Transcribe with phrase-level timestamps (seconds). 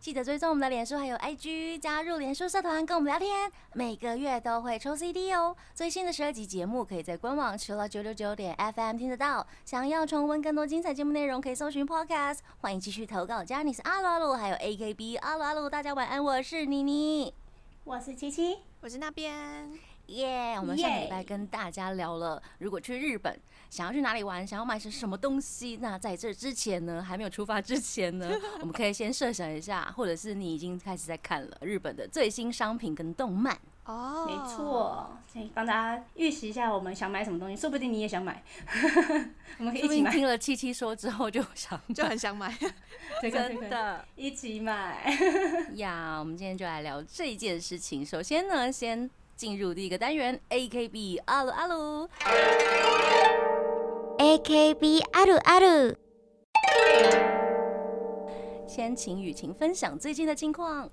[0.00, 5.54] 记得追踪我们的脸书还有 IG，加入脸书社团跟我们聊天，每个月都会抽 CD 哦。
[5.74, 9.46] 最新的十二集节目可以在官网除了九六九点 FM 听得到。
[9.66, 12.38] 想要重温更多精彩节目内容，可以搜寻 Podcast。
[12.62, 15.68] 欢迎继续投稿，加你是阿鲁阿鲁，还有 AKB 阿鲁阿鲁。
[15.68, 17.34] 大家晚安，我是妮妮，
[17.84, 19.70] 我是七七，我是那边。
[20.06, 20.56] 耶！
[20.58, 23.38] 我们上个礼拜跟大家聊了，如果去日本，
[23.70, 25.78] 想要去哪里玩，想要买些什么东西。
[25.80, 28.28] 那在这之前呢，还没有出发之前呢，
[28.60, 33.56] 我们可以先设想一下，或者是你已经开始在看了日本的最新商品跟动漫。
[33.86, 35.16] 哦，没错，
[35.54, 38.42] 帮大家预习一下我们想买什么东西，说不定你也想买，
[39.58, 40.10] 我们可以一起买。
[40.10, 42.52] 听了七七说之后就想就很想买，
[43.22, 45.16] 真的，一起买
[45.74, 46.18] 呀！
[46.18, 48.04] 我们今天就来聊这件事情。
[48.04, 49.08] 首先呢，先。
[49.36, 52.06] 进入第一个单元，A K B 阿鲁阿鲁
[54.20, 55.96] ，A K B 阿鲁阿鲁。
[58.66, 60.90] 先请雨晴分享最近的近况。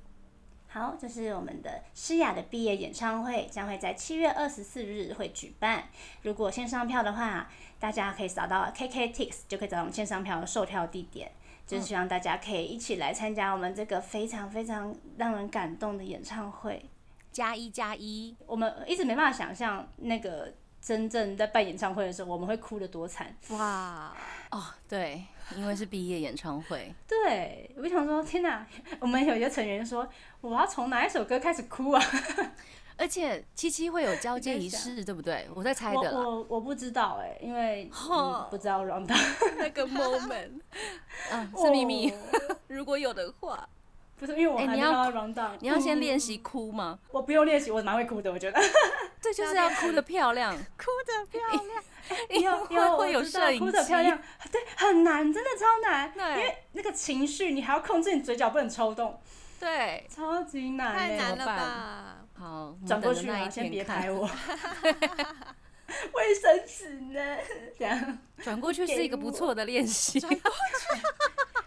[0.67, 5.89] 好，这是我们的诗雅的毕业演唱会，将会在七月二十四日会举办。
[6.21, 11.29] 如果线上票的话，大家可以扫到 K K Tix 就可以找到我们线上票的售票地点。
[11.65, 16.89] 就是希望大家可以一起来参加我们这个非常非常让人感动的演唱会。
[17.33, 20.53] 加一加一，我们一直没办法想象那个
[20.87, 24.15] 真正在办演唱会的时候，我们会哭得多惨哇！
[24.51, 25.21] 哦，对，
[25.57, 26.95] 因为是毕业演唱会。
[27.05, 28.65] 对，我想说，天哪！
[29.01, 30.07] 我们有一个成员说，
[30.39, 32.01] 我要从哪一首歌开始哭啊？
[32.95, 35.45] 而且七七会有交接仪式，对不对？
[35.53, 37.91] 我在猜的我我不知道哎，因为
[38.49, 39.13] 不知道 round
[39.57, 40.61] 那个 moment，
[41.31, 42.13] 嗯，是秘密。
[42.67, 43.67] 如果有的话。
[44.19, 46.97] 不是因为我还没到 round down，你要先练习哭吗？
[47.11, 48.59] 我不用练习，我蛮会哭的，我觉得。
[49.21, 51.83] 对，就是要哭的漂亮， 哭的漂亮。
[52.71, 54.17] 有会有摄影哭的漂亮，
[54.51, 56.11] 对，很难，真的超难。
[56.37, 59.19] 因为那个情绪，你还要控制你嘴角不能抽动。
[59.59, 62.17] 对，超级难，太难了吧？
[62.33, 64.29] 好，转过去啊，先别拍我。
[66.13, 67.19] 卫生纸呢？
[67.77, 70.19] 这样转过去是一个不错的练习。
[70.19, 71.01] 转过去。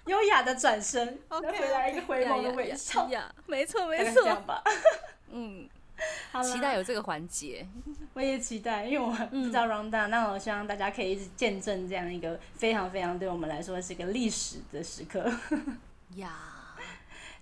[0.07, 3.09] 优雅的转身，再回来一个回眸的微笑，
[3.47, 4.63] 没错没错，这样吧，
[5.31, 5.69] 嗯，
[6.43, 7.67] 期待有这个环节，
[8.15, 15.31] 我也期待，因为我不知道 round down，那我希望大家可以一直见证这样一个非常非常对我们来说是一个历史的时刻。
[16.17, 16.35] 呀，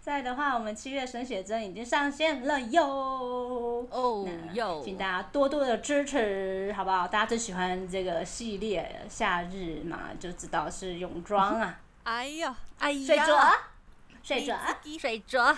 [0.01, 7.07] 在的话，我们七月神写真已经上线了哟，哦哟，请大家多多的支持，好不好？
[7.09, 11.81] 大家最喜欢这个系列夏日嘛，就知道是泳装啊。
[12.09, 13.55] 哎呀，哎呀，水镯，
[14.23, 15.55] 水镯，水镯，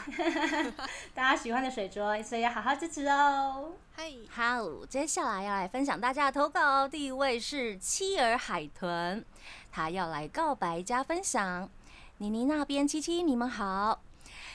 [1.14, 3.70] 大家喜欢的水镯，所以要好好支持哦。
[3.94, 9.24] 嗨，好，接下来要来分享大家的投稿，第一位是妻儿海豚，
[9.70, 11.70] 他要来告白加分享。
[12.18, 14.02] 妮妮那边，七七你们好，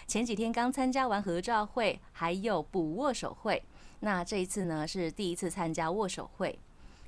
[0.06, 3.64] 前几天刚参加完合照会，还有补握手会，
[4.02, 6.60] 那这一次呢是第一次参加握手会。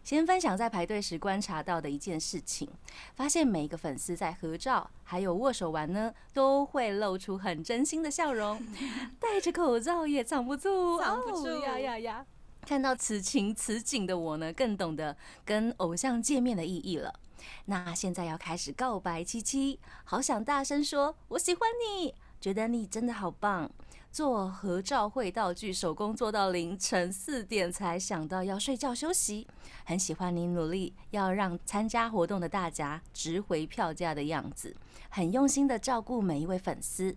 [0.07, 2.69] 先分享在排队时观察到的一件事情，
[3.13, 8.57] 发现每一个粉丝在合照还有握手完呢，都会露出很真心的笑容，
[9.19, 12.25] 戴着口罩也藏不住，藏不住呀呀呀！
[12.61, 17.13] 看到此情此景的我呢，更懂得跟偶像见面的意义了。
[17.65, 23.69] 那现在要开始告白，七七，好想大声说我喜欢你，觉得你真的好棒。
[24.11, 29.47] 做合照会道具，手工做到凌晨四点才想到要睡觉休息。
[29.85, 34.75] 很喜欢你努力要让参加活动的大家值回票价的样子，
[35.09, 37.15] 很用心的照顾每一位粉丝。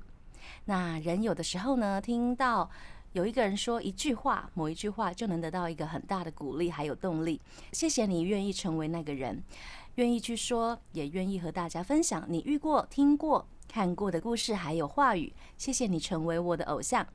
[0.67, 2.69] 那人有的时候呢，听到
[3.13, 7.41] 有一个人说一句话，某一句话就能得到一个很大的鼓励，还有动力。
[7.73, 9.43] 谢谢你愿意成为那个人，
[9.95, 13.47] 愿意去说，也愿意和大家分享你遇过、听过。
[13.71, 17.07] 看过的故事还有话语，谢谢你成为我的偶像，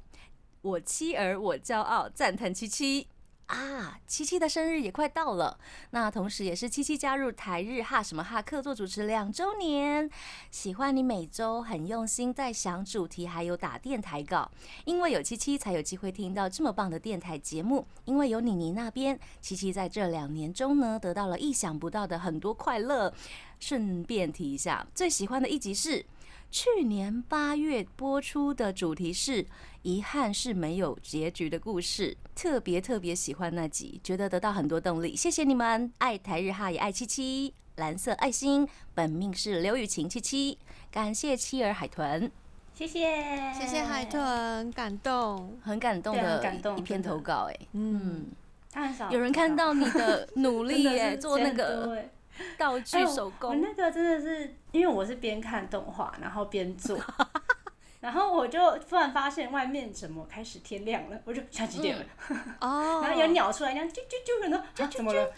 [0.61, 3.09] 我妻儿我骄傲，赞叹七七
[3.47, 3.99] 啊！
[4.07, 5.59] 七七的生日也快到了，
[5.89, 10.09] 那同时也是七七加入台日哈什么哈客座主持两周年，
[10.49, 14.49] 喜欢你每周很用心在想主题，还有打电台稿，
[14.85, 23.13] 因为有七七才有机会听到这么棒的电台节目，因为有妮妮那边，七七在这两年中呢得到了意想不到的很多快乐。
[23.59, 26.05] 顺便提一下，最喜欢的一集是。
[26.51, 29.45] 去年八月播出的主题是
[29.83, 35.15] “遗憾是没有结局的故事”，特别特别喜欢那集，觉得得到很多动力。
[35.15, 40.57] 谢谢你们，爱台日哈也爱七七，蓝色爱心，本命是刘雨晴七七，
[40.89, 42.31] 感谢妻儿海豚。
[42.73, 44.05] 谢谢，谢谢海。
[44.05, 45.57] 豚，感动。
[45.61, 48.25] 很感动很的感动一篇投稿哎，嗯，嗯，
[48.71, 52.09] 他很少有人看到你的努力 耶，做那个欸
[52.57, 56.99] 道具手我工，那个真的是，因为我是边看动画，然后边做，
[58.01, 62.05] 然后我就突然发现外面怎么开始天亮了，我就想几点了，
[62.61, 65.31] 哦，然后有鸟出来，这样啾啾啾，然后啊怎么了？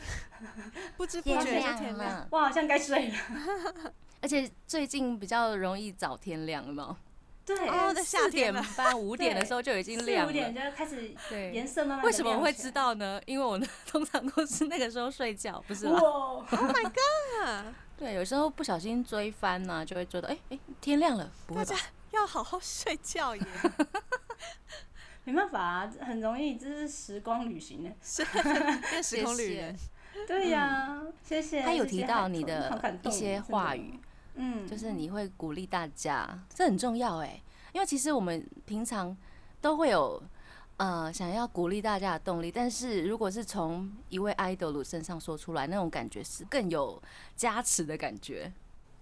[0.97, 2.09] 不知不觉就天亮天亮。
[2.09, 3.15] 了，我好像该睡了。
[4.21, 6.97] 而且最近比较容易早天亮了嘛，
[7.47, 10.69] 对，哦在夏四点半五点的时候就已经亮四五点了。
[10.69, 12.69] 就开始对，颜色慢慢为什么我会知？
[12.69, 13.21] 道呢？
[13.25, 17.73] 因为我呢通常都是那个时候睡觉，不是吗？Oh my god！
[17.97, 21.81] 对，有时候不小心追番呢、就会追到，哎、哎、天亮了，不会吧大家？
[22.11, 23.41] 要好好睡觉耶，
[25.23, 27.89] 没办法啊，很容易，这是时光旅行呢。
[28.03, 28.25] 是
[28.91, 29.75] 变时空旅人。
[30.27, 31.61] 对呀，谢谢。
[31.61, 33.99] 他有提到你的一些话语，
[34.37, 37.41] 嗯，就是你会鼓励大家，这很重要哎，
[37.73, 39.15] 因为其实我们平常
[39.59, 40.21] 都会有
[40.77, 47.01] 呃想要鼓励大家的动力，但是如果是从一位 idol 身上说出来，那种感觉是更有
[47.35, 48.51] 加持的感觉。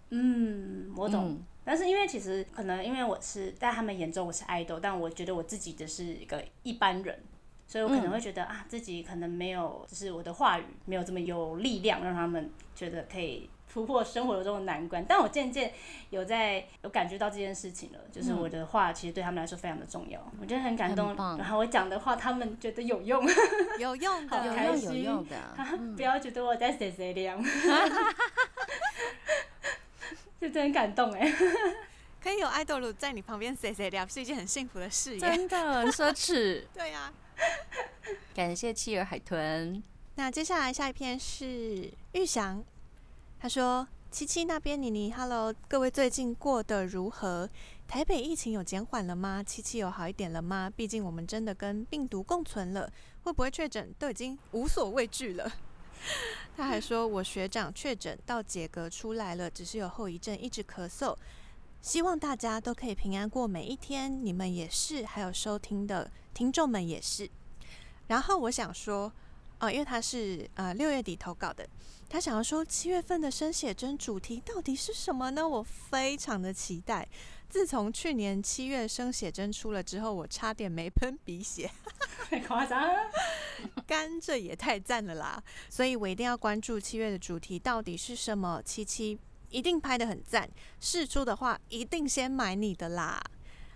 [0.10, 1.30] 嗯，我懂。
[1.30, 7.18] 嗯但是因为其实可能因为我是在他们眼中我是 idol，但我觉得我自己只是一个一般人，
[7.66, 15.04] 所以我可能会觉得、啊自己可能没有，就是我的话语没有这么有力量，让他们觉得可以突破生活中的难关。
[15.06, 15.74] 但我渐渐
[16.10, 23.28] 有在有感觉到这件事情了，就是我的话其实对他们来说非常的重要，我觉得很感动然后我讲的话他们觉得有用，
[23.78, 25.36] 有用好的，有用开心有用的，
[25.98, 27.44] 不要觉得我在谁谁凉，
[30.40, 31.30] 就真的很感动哎。
[32.24, 35.20] 可以有爱豆鲁在你旁边 say say 聊，是一件很幸福的事耶。
[35.20, 36.64] 真的很奢侈。
[36.74, 37.14] 对呀、
[38.34, 39.84] 感谢企鹅海豚，
[40.16, 42.64] 那接下来下一篇是玉祥，
[43.40, 47.50] 他说：“七七那边，妮妮，Hello，各位最近过得如何？
[47.88, 49.44] 台北疫情有减缓了吗？
[49.44, 50.72] 七七有好一点了吗？
[50.76, 52.92] 毕竟我们真的跟病毒共存了，
[53.24, 55.52] 会不会确诊都已经无所畏惧了。
[56.58, 61.16] ”他还说：“我学长确诊到解隔出来了，只是有后遗症，一直咳嗽。
[61.82, 67.30] 希望大家都可以平安过每一天，你们也是，还有收听的听众们也是。”
[68.08, 69.12] 然后我想说，
[69.60, 71.68] 呃，因为他是呃六月底投稿的，
[72.10, 75.48] 他想要说七月份的生写真主题到底是什么呢？
[75.48, 77.08] 我非常的期待。
[77.48, 81.72] 自从去年七月生写真出了之后，我差点没喷鼻血，
[82.30, 83.10] 太夸张了。
[83.88, 85.42] 干这也太赞了啦！
[85.70, 88.62] 所以我一定要关注七月的主题到底是什么。
[88.66, 89.18] 七七
[89.50, 90.50] 一定拍的很赞，
[90.82, 93.22] 试出的话一定先买你的啦。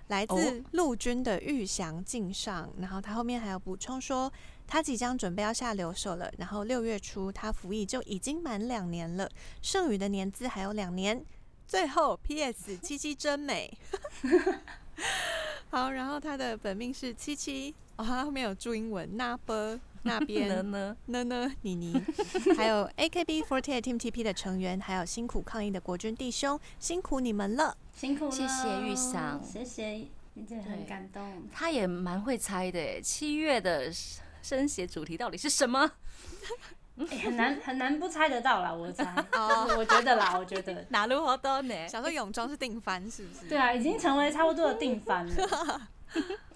[0.07, 4.29] 来自哦陆军的玉祥敬上，然后他后面还有补充说，
[4.69, 9.27] 他即将准备要下留守了，然后六月初他服役就已经满两年了，
[9.63, 11.25] 剩余的年资还有两年。
[11.67, 12.77] 最后，P.S.
[12.77, 13.75] 七七真美。
[15.71, 21.99] 好，然后他的本命是七七，哦，他后面有注英文，那波那边 呢呢，呢呢，妮妮，
[22.55, 27.75] 还有 AKB48 Team TP 的成员，还有辛苦抗疫的国军弟兄，辛苦你们了。
[27.95, 31.43] 辛苦了，谢谢玉祥谢谢，你真的很感动。
[31.51, 33.01] 他也蛮会猜的耶。
[33.01, 33.91] 七月的
[34.41, 35.91] 生写主题到底是什么？
[36.97, 41.87] 欸 很难很难不猜得到啦，我猜， 哦就是我觉得啦，我觉得， 哪路好多呢？
[41.87, 43.47] 想说泳装是定番是不是？
[43.47, 45.81] 对啊，已经成为差不多的定番了。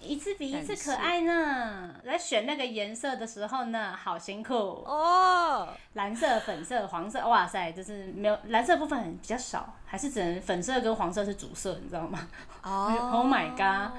[0.00, 1.94] 一次比一次可爱呢。
[2.04, 4.52] 在选那个颜色的时候呢，好辛苦。
[4.52, 12.28] 哦，蓝色、粉色、黄色，哇塞，就是没有蓝色部分比较少，还是只能粉色跟黄色是主色，你知道吗？
[12.62, 13.96] 哦 Oh my god！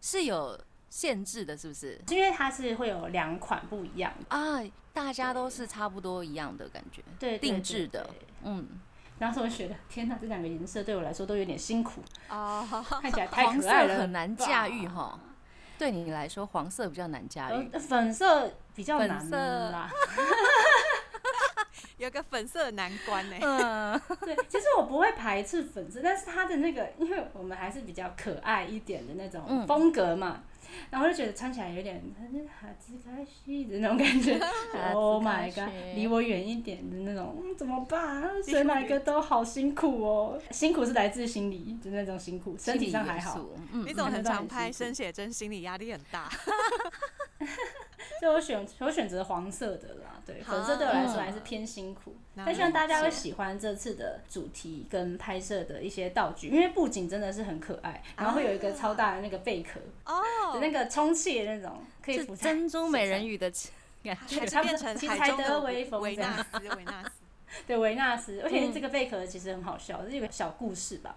[0.00, 0.58] 是有
[0.96, 2.00] 限制的，是不是？
[2.08, 4.10] 因为它是会有两款不一样。
[4.18, 4.58] 的，啊，
[4.94, 8.08] 大家都是差不多一样的感觉，对，定制的。
[8.42, 8.66] 嗯，
[9.18, 12.00] 然后我觉得，天哪，这两个颜色对我来说都有点辛苦，
[12.30, 12.66] 哦，
[13.02, 15.20] 看起来太可爱了，很难驾驭哈。
[15.78, 17.68] 对你来说，黄色比较难驾驭。
[17.74, 19.36] 呃，粉色比较粉难色。
[19.36, 19.90] 啦。
[21.98, 23.36] 有个粉色的难关呢。
[23.40, 29.66] 嗯， 对，其实我不会排斥粉色，但是它的那个，因为我们还是比较可爱一点的那种嗯。
[29.66, 30.42] 风格嘛，
[30.90, 32.02] 然后就觉得穿起来有点
[32.48, 34.38] 哈兹卡西的那种感觉。
[34.92, 38.22] oh my god，离我远一点的那种，嗯，怎么办？
[38.44, 43.40] 选哪个都好辛苦哦，辛苦是来自心理，就那种辛苦，身体上还好。
[43.72, 46.30] 嗯你，怎么很常很拍辛苦生写真，心理压力很大？
[48.20, 63.50] 所以我选我选择黄色的啦，对，粉色对我来说还是偏辛苦，但希望大家会喜欢这次的主题跟拍摄的一些道具，因为布景真的是很可爱，然后会有一个超大的那个贝壳哦的那个充气的那种，可以浮在珍珠美人鱼的
[64.04, 64.46] 感还觉。
[64.46, 65.44] 差不多变成其实才海中的
[65.90, 67.10] 风维纳斯，维纳斯。
[67.66, 71.16] 对维纳斯，而且嗯这个贝壳其实很好笑，是一个小故事吧。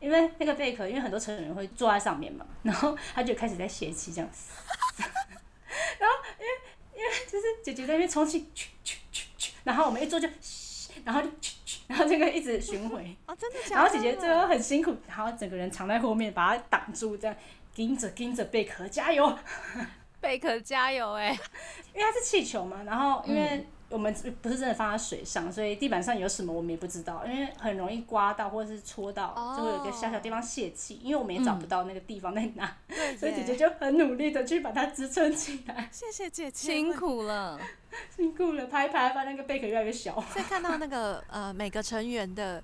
[0.00, 4.52] 因为那个贝壳，因为很多成人会坐在上面嘛，然后他就开始在泄气这样子，
[7.30, 10.28] 就是姐姐在那边充气，去去去去，然后我们一坐就，
[11.04, 13.82] 然后就去去，然后这个一直巡回， 哦，真的假的？
[13.82, 17.36] 然后姐姐最后很辛苦，然后整个人藏在后面把它挡住，这样
[17.74, 19.38] 盯着盯着 贝壳加油，
[20.20, 21.30] 贝壳加油哎、
[21.94, 36.94] 因为它是气球嘛，然后因为我们不是真的放在水上，所以地板上有什么我们也不知道，因为很容易刮到或者是戳到，哦就会有一个小小地方泄气，因为我们也找不到那个地方在哪，对所以姐姐就很努力的去把它支撑起来， 谢谢姐姐，辛。
[36.94, 37.58] 苦了。
[38.14, 40.14] 辛苦了，拍一拍把那个贝壳越来越小。
[40.32, 42.62] 所以看到那个呃每个成员的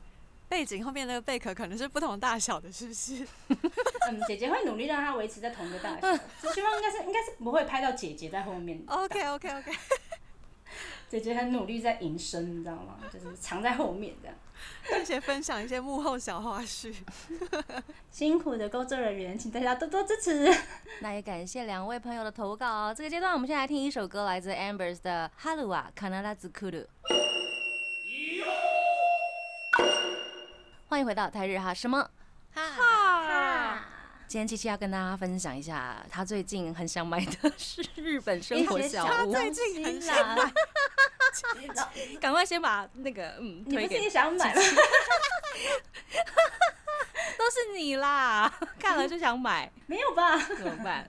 [0.49, 3.27] 背景后面那个贝壳可能是不同大小的，是不是？
[4.11, 8.83] 嗯，姐姐会努力让它维持在同一个大小，就希望应该是应该是不会拍到姐姐在后面。
[8.87, 9.73] OK OK OK，
[11.09, 12.97] 姐姐很努力在隐身，你知道吗？
[13.13, 14.37] 就是藏在后面这样。
[14.89, 16.95] 并且分享一些幕后小花絮。
[18.11, 20.53] 辛苦的工作人员，请大家多多支持。
[21.01, 22.95] 那也感谢两位朋友的投稿哦。
[22.97, 26.79] 这个阶段，我们先来听一首歌，来自 Ambers 的《哈鲁瓦卡纳拉兹库鲁》。
[30.89, 32.09] 欢迎回到台日哈什么？
[32.55, 33.85] 哈，
[34.29, 39.09] 今天七七要跟大家分享一下，他最近很想买的是日本生活小屋。
[39.09, 40.53] 他最近很想买，
[42.21, 44.61] 赶快先把那个嗯你不是推给也想买吗？
[47.39, 50.39] 都是你啦， 看了就想买，没有吧？
[50.39, 51.09] 怎么办？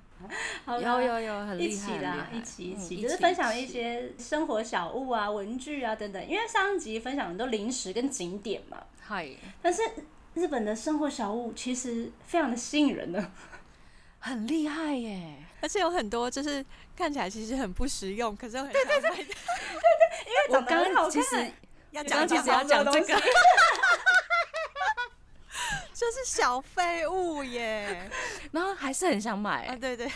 [0.66, 6.28] 好有有有，很一厉害，起啦，很厉害一起一嗯起，就是分享一些生活小物啊、文具啊等等。
[6.28, 9.30] 因为上一集分享很多零食跟景点嘛，嗨，
[9.62, 9.82] 但是
[10.34, 13.32] 日本的生活小物其实非常的吸引人呢。
[14.20, 15.36] 很厉害耶！
[15.62, 19.36] 而且有很多就是看起来其实很不实用，可是又很想买的。
[20.50, 21.52] 我长得刚刚其实
[21.92, 23.22] 要讲其实要讲讲这个，
[25.94, 28.10] 就 是小废物耶。
[28.52, 30.10] 然后还是很想买啊，，对对，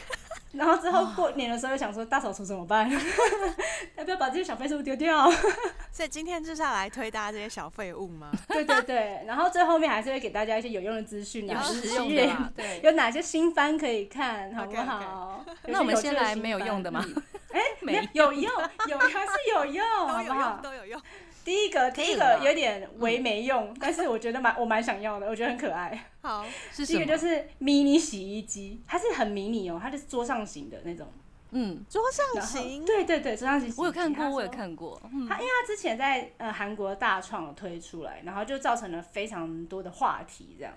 [0.52, 2.90] 然后之后过年的时候又想说大扫除怎么办？
[3.96, 5.30] 要不要把这些小废物丢掉？
[5.92, 8.32] 所以今天就是要来推大家这些小废物吗？
[8.50, 12.80] 对对对，然后最后面还是会给大家一些有用的资讯有啊，实用的啦，对。
[12.84, 15.44] 有哪些新番可以看，好不好？
[15.66, 17.06] 有那我们先来没有用的吗？
[17.52, 18.44] 哎没有用
[18.88, 20.62] 有还是有用，都好不好有用，？
[20.62, 21.02] 都有用。
[21.46, 26.06] 第一个第一可以了个有点为没用， 但是我觉得蛮我蛮想要的，我觉得很可爱。
[26.22, 26.46] 好，
[26.76, 27.00] 第一？
[27.00, 31.08] 个就是迷你洗衣机，它是很迷你哦，它是桌上型的那种。
[31.52, 33.74] 嗯，桌上型，对对对，桌上型。
[33.78, 35.02] 我有看过，我有看过。
[35.12, 40.74] 嗯它因为它之前在呃韩国大创有推出来，然后就造成了非常多的话题这样。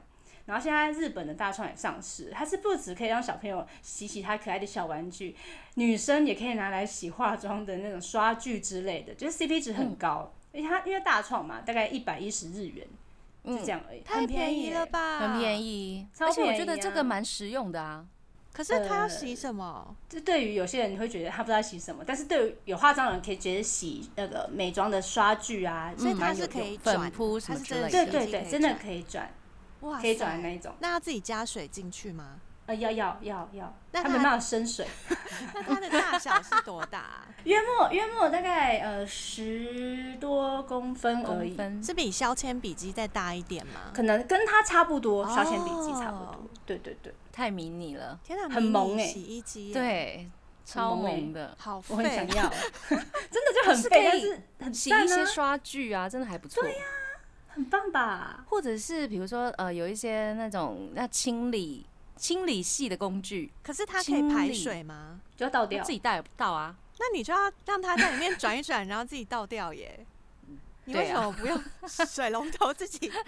[0.47, 5.37] 然后现在日本的大创也上市，它是不止可以让小朋友洗洗他可爱的小玩具，
[5.75, 10.33] 女生也可以拿来洗化妆的那种刷具之类的，就是 CP 值很高。
[10.53, 12.87] 而且它因为大创嘛，大概一百一十日元，
[13.45, 14.85] 就这样而已，太很便宜了？
[14.87, 15.19] 吧？
[15.21, 15.63] 很便。
[15.63, 18.05] 宜，超而且我觉得这啊个蛮实用的啊。
[18.53, 19.97] 可是他要洗什么？
[20.11, 29.33] 这对于有些人你会觉得他不知道洗什么，但是对于有化妆的人可以觉得洗那个美妆的刷具啊，所以它是可以转粉扑什它是么之类的对对对，真的可以转，
[29.83, 30.75] 哇可以转的那一种。
[30.81, 32.41] 那要自己加水进去吗？
[32.65, 34.87] 呃，要要要要，那它它没办法生水。
[35.53, 37.27] 那它的大小是多大啊？
[37.43, 43.91] 约莫约莫大概呃十多公分而已，是比削铅笔机再大一点吗？
[43.93, 46.45] 可能跟它差不多，哦削铅笔机差不多。
[46.65, 50.31] 对对对，太迷你了，天哪，很萌欸洗衣机耶，对，
[50.65, 51.57] 超萌的。
[51.59, 52.25] 好我很想。
[52.29, 52.49] 要，
[52.89, 56.63] 真的就很是可废，但以是很洗一些刷具啊，真的还不错。
[57.55, 58.45] 很棒吧？
[58.49, 65.21] 或者是比如说呃，有一些那种要清理清理系的工具，可是它可以排水吗？
[65.37, 65.93] 就要倒掉自。
[65.93, 66.75] 己带不倒啊。
[66.99, 70.07] 那你就要让它在里面转一转，然后自己倒掉耶。
[70.85, 71.61] 你为什么不用
[72.07, 73.11] 水龙头自己？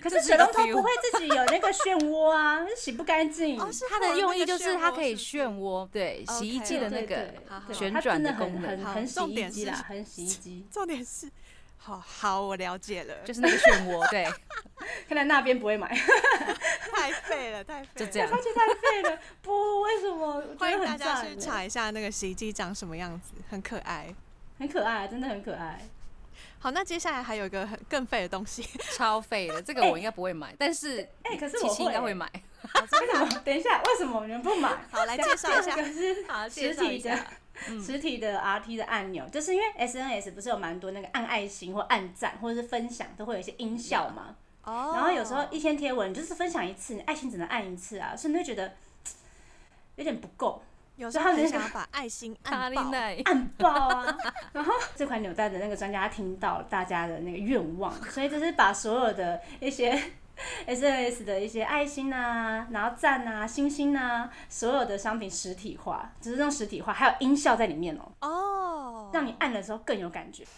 [0.00, 3.58] 可是水龙头不会自己有那个漩涡啊，洗不干净。
[3.58, 7.32] 哦，是它的用意就是它可以漩涡，对，洗衣机的那个
[7.72, 10.66] 旋转的功很很能，好很洗衣机啦，很洗衣机。
[10.70, 11.26] 重点是，
[11.84, 14.24] 好好，我了解了，就是那个漩涡，对，
[15.06, 15.88] 看来那边不会买，
[16.90, 17.94] 太废了，太废了。
[17.94, 18.38] 就这样超。
[18.38, 19.18] 级太废了。
[19.42, 20.42] 不，为什么？
[20.58, 24.14] 欢迎大家去，查一下那个洗衣机长什么样子，很可爱。
[24.58, 25.78] 很可爱，真的很可爱。
[26.58, 28.62] 好，那接下来还有一个很更废的东西，
[28.96, 32.26] 超废的，这个我应该不会买，但是哎，可是琪我应该会买。
[32.32, 33.42] 为什么？
[33.44, 34.70] 等一下，为什么你们不买？
[34.90, 37.26] 好来介绍一下这个是好实体的，
[37.80, 44.92] 实体的 RT 的按钮，就是因为 SNS 不是有蛮多那个按爱心或按赞或者是分享都会有一些音效嘛，哦。
[44.94, 48.72] 然后有时候一天贴文就是分享一次，你爱心只能按一次啊，所以你会觉得
[49.96, 50.62] 有点不够，
[50.96, 52.90] 有时候很想要把爱心卡按爆，
[53.24, 54.18] 按爆啊！
[54.52, 60.00] 然后这款扭蛋的那个专家听到大家的那个愿望，所以就是把所有的一些
[60.66, 70.44] SNS 的一些爱心啊，然后赞啊、星星啊，所有的商品实体化，只是用实体化，还有音效在里面哦、哦，让你按的时候更有感觉。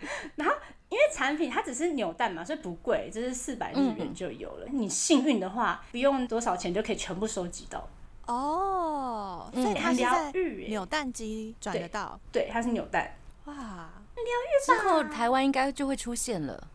[0.36, 0.54] 然后
[0.88, 4.66] 因为产品它只是扭蛋嘛，所以不贵，就是四百日元就有了。
[4.70, 7.88] 你幸运的话，不用多少钱就可以全部收集到，
[8.26, 10.32] 哦，所以它是在。
[10.68, 13.14] 扭蛋机转得到，对，它是扭蛋。
[13.44, 16.68] 哇疗愈，之后台湾应该就会出现了。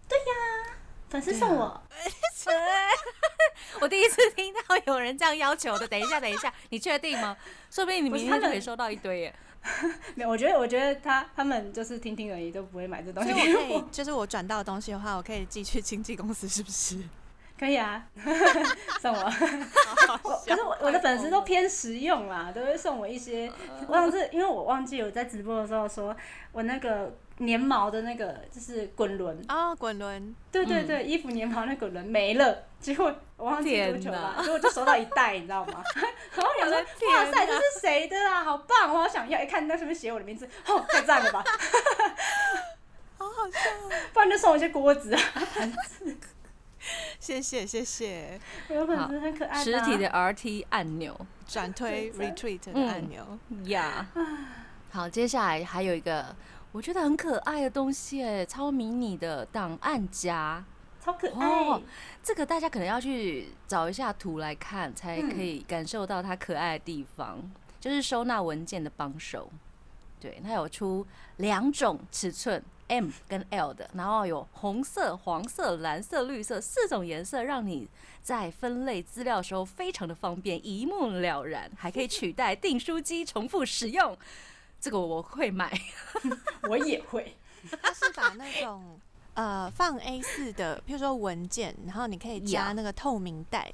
[1.13, 1.79] 粉丝送我，
[3.79, 5.88] 我第一次听到有人这样要求的。
[5.88, 7.38] 等一下，等一下，你确定吗？
[7.70, 9.36] 说不定你明天就可以收到一堆耶。
[10.15, 13.84] 没有，我觉得我觉得他他们就是听听而已，都不会买这东西给以我可以。
[13.93, 16.98] 就是我转到的东西的话，我可以寄去经纪公司，是不是？
[17.60, 18.03] 可以啊，
[19.00, 19.24] 送我。
[20.46, 23.50] 可是我我的粉丝都偏实用啦，都会送我一些。
[23.88, 26.13] 我上次因为我忘记我在直播的时候说，
[26.51, 35.84] 我那个粘毛的那个就是滚轮，啊，滚轮，对对对，衣服粘毛那滚轮没了，结果我忘记多久了，天结果就收到一袋，你知道吗？
[36.36, 38.44] 然 后我想说，哇塞，这是谁的啊？
[38.44, 39.42] 好棒，我好想要！
[39.42, 41.44] 一看那上面写我的名字， 哦，太赞了吧！
[43.18, 43.60] 好好笑。
[43.84, 45.20] 哦，不然就送我一些锅子啊。
[47.20, 51.18] 谢谢谢谢，我的粉丝很可爱、啊，实体的 RT 按钮。
[51.48, 54.06] 转推 retweet 的嗯按钮，呀。
[54.92, 56.36] 好，接下来还有一个
[56.74, 60.65] 我觉得很可爱的东西，哎，超迷你的档案夹。
[61.00, 61.48] 超可爱。
[61.48, 61.80] 哦
[62.24, 67.39] 这个大家可能要去找一下图来看，才可以感受到它可爱的地方，
[67.80, 69.51] 就是收纳文件的帮手。
[70.20, 71.06] 对，它有出
[71.38, 77.88] 两种尺寸，M 跟 L 的，然后有红色、黄色、蓝色、绿色四种颜色，让你
[78.24, 84.18] 在分类资料的时候非常的方便，一目了然，还可以取代订书机重复使用。
[84.84, 85.72] 这个我会买，
[86.68, 87.38] 我也会。
[87.82, 89.00] 它是把那种
[89.34, 93.72] 呃放 A 四的，譬如说文件，然后你可以加那个透明袋。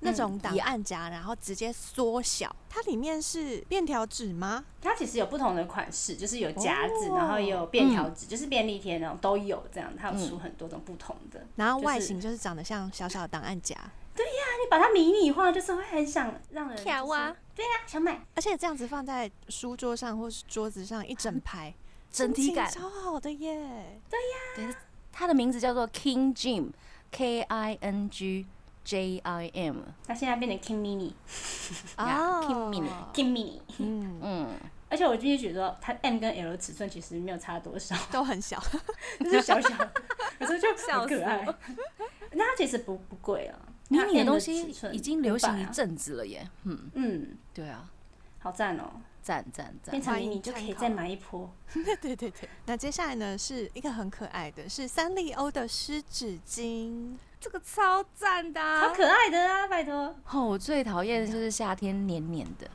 [0.00, 4.64] 那种档案夹，然后直接缩小，它里面是便条纸吗？
[4.80, 9.92] 它其实有不同的款式，就是有夹子，哦然后也有便条纸，就是便利贴那种都有这样。
[9.98, 11.44] 它有出很多种不同的。
[11.56, 13.76] 然后外形就是长得像小小的档案夹，
[14.24, 18.20] 那你把它迷你化，就是会很想让人就是跳啊对呀、想买。
[18.34, 21.74] 而且这样子放在书桌上或是桌子上一整排，
[22.10, 24.00] 整体感超好的耶！
[24.08, 24.18] 对
[24.66, 24.76] 呀
[25.12, 28.46] 它的名字叫做 King Jim，K I N G
[28.84, 29.76] J I M。
[30.06, 33.60] 它现在变成 King Mini，King 呀，King Mini Mini。
[33.78, 34.48] 嗯，嗯，
[34.88, 38.62] 而且我必须觉得它 M 跟 L 的尺寸其实没有差多少，都很小，
[39.18, 39.92] 就是小小的，
[40.38, 41.44] 可是就笑死很可爱。
[42.32, 46.48] 那它其实不不贵啊，迷你的东西已经流行500啊一阵子了耶。
[46.64, 47.90] 嗯，嗯，对啊，
[48.38, 48.92] 好赞哦！
[49.20, 50.02] 赞赞赞变。
[50.02, 51.50] 成迷你就可以再买一波。
[51.72, 52.48] 对 对对对。
[52.66, 62.70] 那接下来呢是一个很可爱的，是三丽鸥的湿纸巾，这个超赞的啊好可爱的啊，拜托，哦，我最讨厌的就是夏天黏黏的，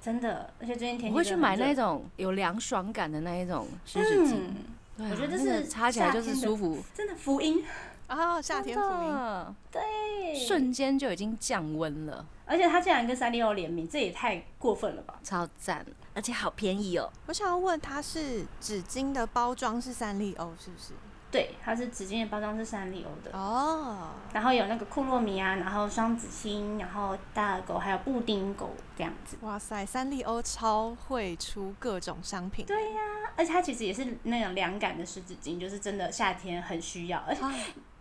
[0.00, 4.34] 真的，而且最近天气我会去买那种，有凉爽感的那一种湿纸巾。
[4.36, 4.54] 嗯，
[4.96, 7.62] 对啊我觉得这那个是擦起来就是舒服，真的福音，
[8.08, 15.18] 哦，夏天福音，音，对，瞬间就已经降温了，而且它竟然跟三丽鸥联名，这也太过分了吧？
[15.22, 17.10] 超赞，而且好便宜哦。
[17.26, 20.92] 我想要问，它是纸巾的包装是三丽鸥是不是？
[21.30, 29.36] 对，它是纸巾的包装是三丽鸥的，哦，然后有那个库洛米啊，然后双子星，然后大耳狗，还有布丁狗这样子。
[29.42, 33.00] 哇塞，三丽鸥超会出各种商品，对呀、
[33.36, 37.54] 而且它其实也是那种凉感的湿纸巾，就是真的夏天很需要，而且啊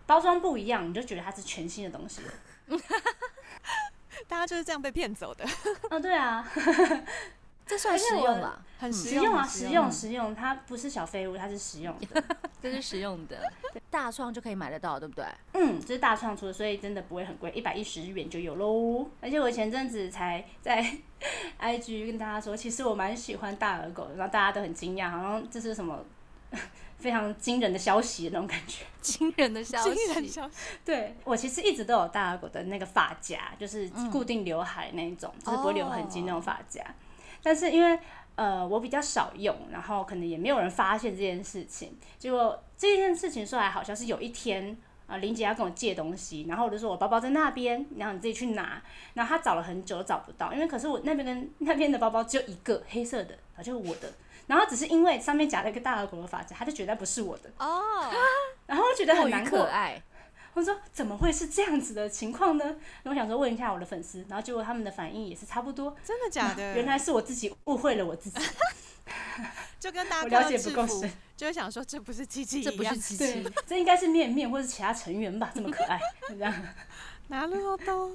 [0.08, 2.80] 包装不一样，你就觉得它是全新的东西了。
[4.28, 5.46] 大家就是这样被骗走的，
[5.91, 6.50] 哦，对啊，
[7.67, 8.62] 这算实用吧？
[8.80, 12.24] 很实用啊，实用实用，它不是小废物，它是实用的。
[12.62, 13.39] 这是实用的，
[13.89, 15.26] 大创就可以买得到，对不对？
[15.54, 19.08] 嗯，这是大创出的，所以真的不会很贵，一百一十日元就有喽。
[19.22, 20.84] 而且我前阵子才在
[21.60, 26.04] IG 跟大家说，其实我蛮喜欢大耳狗的，然后大家都很惊讶，好像这是什么
[26.97, 28.86] 非常惊人的消息的那种感觉。
[29.01, 36.83] 惊人的消惊人息，消息，对我其实一直都有大耳狗的那个发夹，就是嗯固定刘海那一种，就是不会留痕迹那种发夹。
[37.41, 37.97] 但是因为
[38.36, 41.97] 呃我比较少用，然后可能也没有人发现这件事情。
[42.19, 44.77] 结果这件事情说来好像是有一天。
[45.07, 48.83] 啊，林姐要跟我借东西，然后我就说我包包在那边，然后你自己去拿。
[49.13, 54.12] 然后她找了很久都找不到，因为可是我那边跟那边的包包只有一个黑色的，然后就是我的。
[54.47, 58.12] 然后只是因为上面夹了一个大耳狗的发夹，他就觉得不是我的，哦，
[58.65, 59.65] 然后我觉得很难过可。
[59.65, 60.01] 爱。
[60.53, 62.65] 我说怎么会是这样子的情况呢？
[62.65, 65.95] 然后我想说问一下我的粉丝，然后结果他们的反应也是差不多。
[66.03, 66.73] 真的假的？
[66.73, 68.41] 原来是我自己误会了我自己。
[69.79, 76.51] 就跟大我家我了解不够深，就会想说这不是七七一样这不是，七对七，，这应该是面面或是其他成员吧，这么可爱，这样。
[77.27, 78.12] 哪路都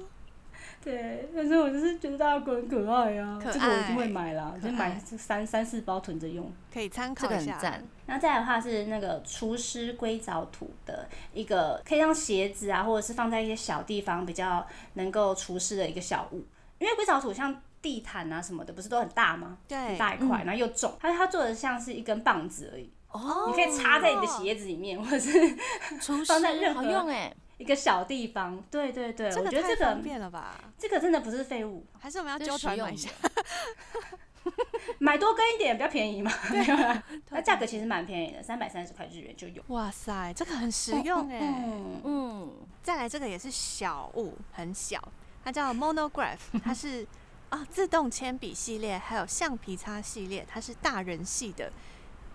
[0.83, 6.51] 对，但是我就是觉得大家很可爱啊，可这个我一定爱会买啦，可就买爱三三四包囤着用。
[6.73, 7.53] 可以参考一下。
[7.53, 7.83] 很赞。
[8.05, 14.65] 然后再来的话是那个厨师硅藻土的一个，可以让鞋子啊，或者是放在一些小地方比较
[14.95, 16.45] 能够除湿的一个小物。
[16.79, 19.57] 因为硅藻土像地毯啊什么的，不是都很大吗？
[19.69, 25.55] 很，大一块，然后又重，它它做的像是一根棒子而已，哦你可以插在你的鞋子里面，或者是
[26.01, 28.61] 厨 放在任何好用哎，一个小地方。
[28.71, 30.59] 对对对，这个我觉得这个太方便了吧？
[30.77, 33.09] 这个真的不是废物，还是我们要这揪是实用的团买一下？
[34.99, 37.01] 买多跟一点比较便宜嘛，没有啦。
[37.31, 39.63] 那价格其实蛮便宜的，三百三十块日元就有。
[39.67, 41.39] 哇塞，这个很实用哎。
[41.41, 45.01] 嗯，嗯，再来这个也是小物，很小，
[45.45, 47.07] 它叫 Monograph，它是
[47.49, 51.71] 啊自动铅笔系列，还有橡皮擦系列，它是大人系的，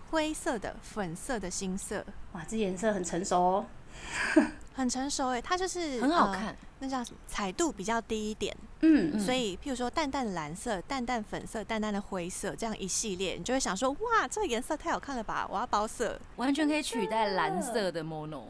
[0.09, 3.65] 灰色的、粉色的新色，哇，这颜色很成熟哦。
[4.73, 6.55] 很成熟哎，它就是呃很好看。
[6.81, 7.17] 那叫什么？
[7.27, 18.43] 彩度比较低一点，嗯嗯所以譬如说淡淡的蓝色、淡淡粉色、淡淡的灰色这样一系列，你就会想说哇，这个颜色太好看了吧，我要包色，完全可以取代蓝色的 mono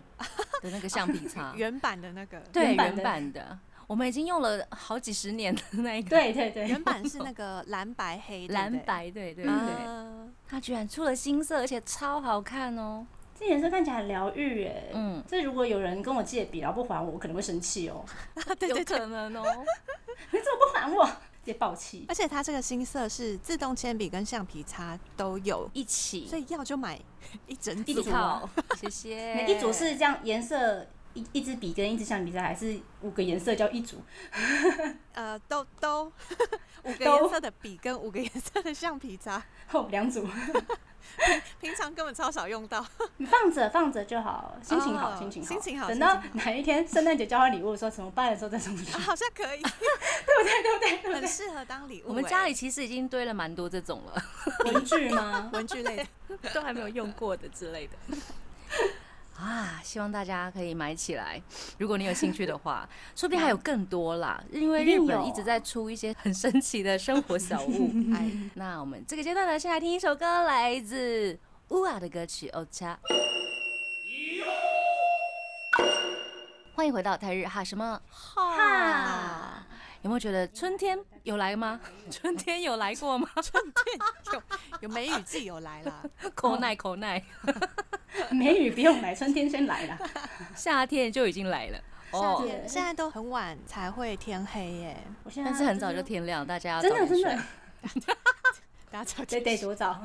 [0.62, 2.40] 的那个橡皮擦， 原版的那个。
[2.54, 10.06] 对原版的我们已经用了好几十年的那一个对对对，原版是 那个蓝白黑，蓝白，对对对，啊
[10.48, 13.08] 它居然出了新色，而且超好看哦。
[13.40, 14.92] 这颜色看起来很疗愈耶。
[14.94, 18.04] 嗯，这如果有人跟我借笔，然后不还我，我可能会生气哦。
[18.36, 19.44] 有对对对，可能哦。
[20.32, 21.06] 你怎么不还我？
[21.06, 22.06] 直接爆气。
[22.10, 27.00] 而且它这个新色是自动铅笔跟橡皮擦都有，一起所以要就买
[27.48, 29.34] 一整一组组啊套，谢谢。
[29.36, 30.86] 每一组是这样颜色。
[31.14, 34.02] 一一支笔跟一支橡皮擦，还是五个颜色叫一组？
[35.14, 36.06] 呃，都都
[36.84, 40.28] 五个都颜色的笔跟五个颜色的橡皮擦，哦，两组。
[41.60, 42.86] 平常根本超少用到。
[43.18, 48.92] 你放着放着就好，心情好，哦心情好，心情好等到哪一天圣诞节交换礼物的时候，怎么办的时候再送出去。
[48.94, 49.70] 啊好像可以， 对
[50.38, 50.62] 不对？
[50.64, 50.98] 对不对？
[50.98, 51.28] 对不很对？
[51.28, 52.10] 适合当礼物欸。
[52.10, 54.24] 我们家里其实已经堆了蛮多这种了，
[54.66, 55.50] 文具吗？
[55.52, 57.94] 文具类的，都还没有用过的之类的。
[59.40, 61.42] 啊，希望大家可以买起来。
[61.78, 64.44] 如果你有兴趣的话， 说不定还有更多啦。
[64.52, 67.90] 因为日本一直在出一些很神奇的生活小物。
[68.14, 73.00] 哎，那我们这个阶段呢，先来听一首歌，来自乌啊的歌曲《o c h
[76.76, 79.66] 欢迎回到台日哈什么哈？
[80.02, 81.80] 有没有觉得春天有来吗？
[82.10, 83.30] 春天有来过吗？
[83.42, 84.00] 春天
[84.34, 84.42] 有
[84.82, 86.04] 有梅雨季有来了，
[86.36, 87.22] 口耐口耐，
[88.32, 89.98] 梅雨不用来，春天先来了。
[90.56, 91.80] 夏天就已经来了
[92.12, 92.44] 夏。
[92.44, 98.18] 天现在都很晚才会天黑耶，我现在但是很早就天亮，大家要真的真早点睡的。
[98.92, 100.02] 大家早得得多早？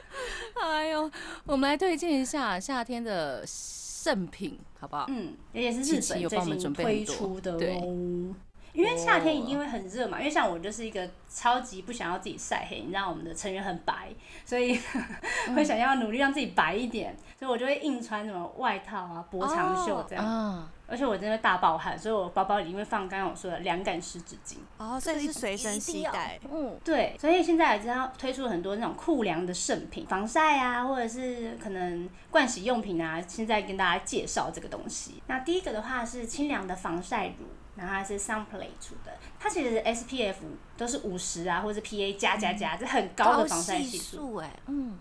[0.62, 1.10] 哎呦，
[1.44, 5.04] 我们来推荐一下夏天的圣品，好不好？
[5.08, 8.34] 嗯，也是日琪琪有帮我们本最近推出的对哦。
[8.72, 14.08] 因为夏天一定会很热嘛，因为像我就是一个超级不想要自己晒黑，你知道我们的成员很白，
[14.44, 14.78] 所以
[15.54, 24.56] 会想要努力让自己白一点，所以我就会硬穿什么外套啊、薄长袖这样，啊，而且我真的大爆汗，所以我包包里面放刚刚我说的凉感湿纸巾。
[24.78, 26.38] 哦，所以是随身携带。
[26.50, 35.22] 嗯，对，所以现在也知道推出了很多那种酷凉的圣品，防晒啊，或者是可能盥洗用品啊，现在跟大家介绍这个东西。
[35.26, 40.34] 那第一个的话是清凉的防晒乳，然后它是 Sunplay 出的，它其实 SPF
[40.76, 44.16] 都是五十啊，或者是 PA 加加加，这很高的防晒系系数。
[44.16, 44.98] 数哎，嗯，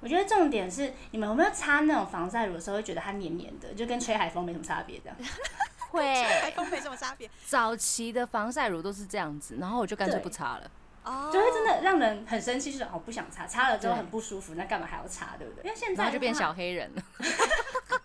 [0.00, 5.16] 我觉得重点是你们有没有擦那种防晒乳的时候，会觉得它黏黏的，就跟吹海风没什么差别这样。
[5.90, 6.50] 会，吹海。
[6.50, 10.70] 风没什么差别早期的防晒乳都是这样子，然后我就干脆不擦了。
[11.04, 15.64] 哦，就会真的让人很生气，就是哦不想擦，擦了之后很不舒服，那干嘛还要擦，对不对？
[15.64, 17.02] 因为现在然后就变小黑人了，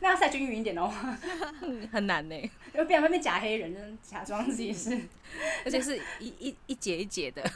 [0.00, 0.92] 那要晒均匀一点哦，
[1.92, 4.98] 很难呢，又变会变假黑人，就是假装自己是。
[5.64, 7.42] 而且是一一一节一节的。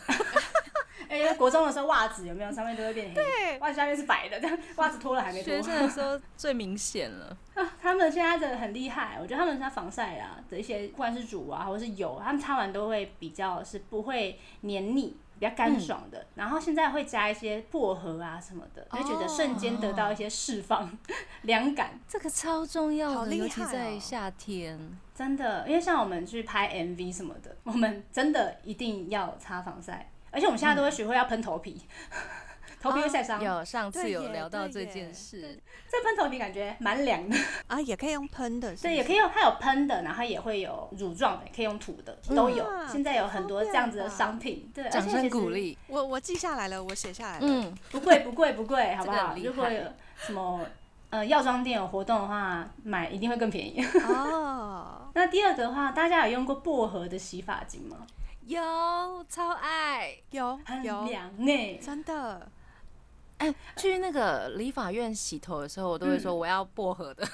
[1.10, 5.62] 哎、国中的时候袜子有没有上面都会变黑，对袜子下面是白的，但袜子脱了还没脱学。
[5.62, 7.34] 生的时候最明显了，
[7.80, 15.16] 他们现在的很厉害，我觉得他们现在防晒啊的一些，不管是乳啊或者是油，他们擦完都会比较是不会黏腻。
[15.38, 20.90] 比较干爽的，然后现在会加一些薄荷啊什么的，就觉得瞬间得到一些释放、
[21.42, 21.98] 凉感。
[22.08, 24.78] 这个超重要的，好厉尤其在夏天。
[25.14, 31.82] 真的，因为像我们去拍 MV 什么的，我们真的一定要擦防晒，而且我们现在都会学会要喷头皮，
[32.82, 33.42] 头皮会晒伤。
[33.42, 35.60] 有上次有聊到这件事，
[35.90, 37.36] 这喷头皮感觉蛮凉的，
[37.66, 42.64] 啊，也可以用喷的，对，也可以用，它有喷的，然后也会有乳状的，也可以用涂的，都有。
[42.64, 45.76] 哇现在有很多这样子的商品，对，而掌声鼓励。
[45.88, 47.38] 我我记下来了，我写下来了。
[47.42, 49.34] 嗯，不贵不贵不贵，好不好？
[49.36, 49.82] 如果有
[50.16, 50.60] 什么
[51.10, 53.84] 呃药妆店有活动的话，买一定会更便宜。
[54.08, 58.06] 哦，那第二个的话，大家有用过薄荷的洗发精吗？
[58.46, 58.60] 有
[59.28, 60.14] 超爱。
[60.30, 62.50] 有很有，凉哎、真的
[63.38, 67.24] 哎，去那个理发院洗头的时候，我都会说我要薄荷的，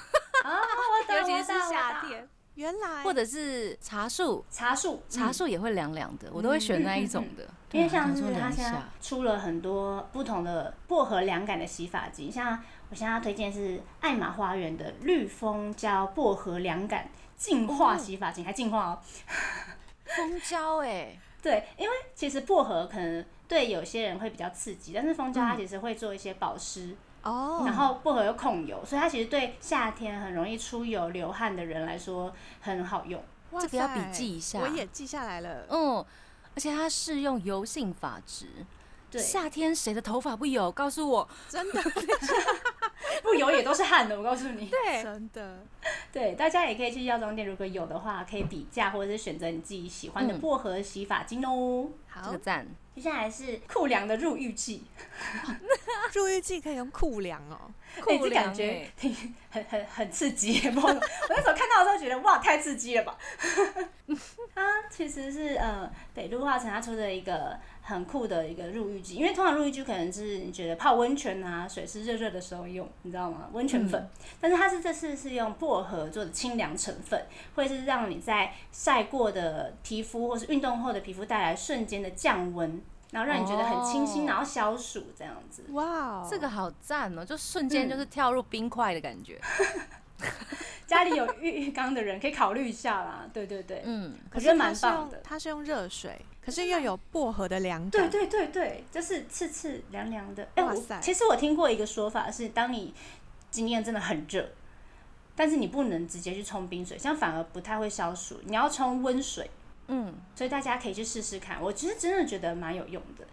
[0.43, 2.03] 啊，我懂， 尤其是夏。
[2.07, 7.47] 天，原来或者是茶树，茶树，嗯茶树也会凉凉的，我都会选那一种的。
[7.73, 12.57] 因为像是它现在出了很多不同的薄荷凉感的洗发精，像
[12.89, 18.99] 我现在要推荐是爱玛花园的绿蜂胶薄荷凉感净化洗发精，还净化哦。
[20.05, 33.23] 蜂胶哎，对，因为其实薄荷可能对有些人会比较刺激，但是蜂胶它嗯其实会做一些保湿，哦，然后薄荷又控油，所以它其实对夏天很容易出油流汗的人来说很好用。
[33.51, 35.65] 哇这个要笔塞记一下我也记下来了。
[35.69, 36.05] 嗯，
[36.55, 38.47] 而且它适用油性发质。
[39.11, 40.71] 对，夏天谁的头发不油？
[40.71, 41.29] 告诉我。
[41.47, 41.81] 真的，
[43.23, 44.65] 不油也都是汗的，我告诉你。
[44.65, 45.59] 对，真的，
[46.11, 51.89] 对，大家也可以去药妆店，如果有的话，可以比价或者是选择你自己喜欢的嗯薄荷洗发精哦。
[52.07, 52.65] 好这个，赞。
[52.95, 54.85] 接下来是酷凉的入浴剂，
[56.15, 57.59] 入浴剂可以用酷凉哦。
[57.97, 60.81] 哎、酷这凉感觉欸挺很很很刺激我
[61.29, 63.17] 那时候看到的时候觉得哇，太刺激了吧！
[64.53, 73.49] 它其实是呃北陆化成它出的一个很酷的一个入浴剂，因为通常入浴剂可能是你觉得泡温泉啊，水是热热的时候用，你知道吗？
[73.53, 74.09] 温泉粉，
[74.41, 82.81] 但是它是这次是用薄荷做的清凉成分，会是让你在晒过的皮肤或是运动后的皮肤带来瞬间的降温。
[83.11, 85.63] 然后让你觉得很清新，哦然后消暑这样子。
[85.69, 89.39] 哇哦，这个好赞哦，就瞬间就是跳入冰块的感觉。
[90.85, 93.25] 家里有浴浴缸的人可以考虑一下啦。
[93.31, 95.21] 对对对，嗯，我觉得蛮可是蛮棒的。
[95.23, 98.09] 它是用热水，可是又有薄荷的凉感。
[98.09, 100.45] 对对对对，就是刺刺凉凉的。
[100.55, 102.93] 哎、我其实我听过一个说法是，当你
[103.49, 104.49] 今天真的很热，
[105.35, 108.39] 但是你不能直接去冲冰水，这样反而不太会消暑。
[108.45, 109.49] 你要冲温水，
[109.87, 111.61] 嗯，所以大家可以去试试看。
[111.61, 113.27] 我其实真的觉得蛮有用的，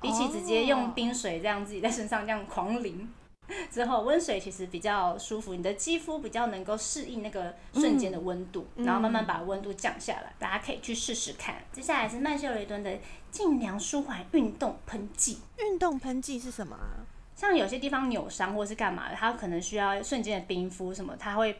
[0.00, 3.08] 比起直接用冰水这样自己在身上这样狂淋。
[3.70, 10.34] 之后温水其实比较舒服，你的肌肤比较能够适应那个瞬间的温度，嗯然后慢慢把温度降下来。
[10.38, 11.56] 大家可以去试试看。
[11.72, 12.98] 接下来是曼秀雷敦的
[13.30, 15.38] 净凉舒缓运动喷剂。
[15.56, 17.07] 运动喷剂是什么啊？
[17.38, 21.56] 像有些地方扭伤或是干嘛的，它可能需要瞬间的冰敷什么，它会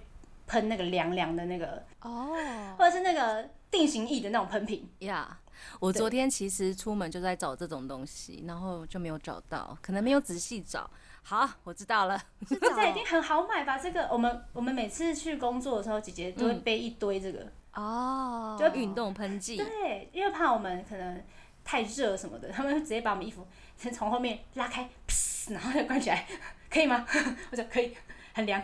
[0.49, 2.35] 喷那个凉凉的那个，哦，
[2.77, 4.85] 或者是那个定型液的那种喷瓶。
[4.99, 5.39] 呀、
[5.79, 10.91] 我昨天其实出门就在找这种东西，然后就没有找到，可能没有仔细找。
[11.23, 12.21] 好，我知道了。
[12.49, 13.79] 是这找一定很好买吧？
[13.79, 17.47] 这个我们我们每次去工作的时候，姐姐都会背一堆这个。
[17.75, 21.23] 哦，就运动喷剂，对，因为怕我们可能
[21.63, 25.13] 太热什么的，他们会直接把我们衣服先从后面拉开，噗
[25.49, 26.27] 然后就关起来，
[26.71, 27.07] 可以吗？
[27.51, 27.97] 我说可以，
[28.35, 28.63] 很凉。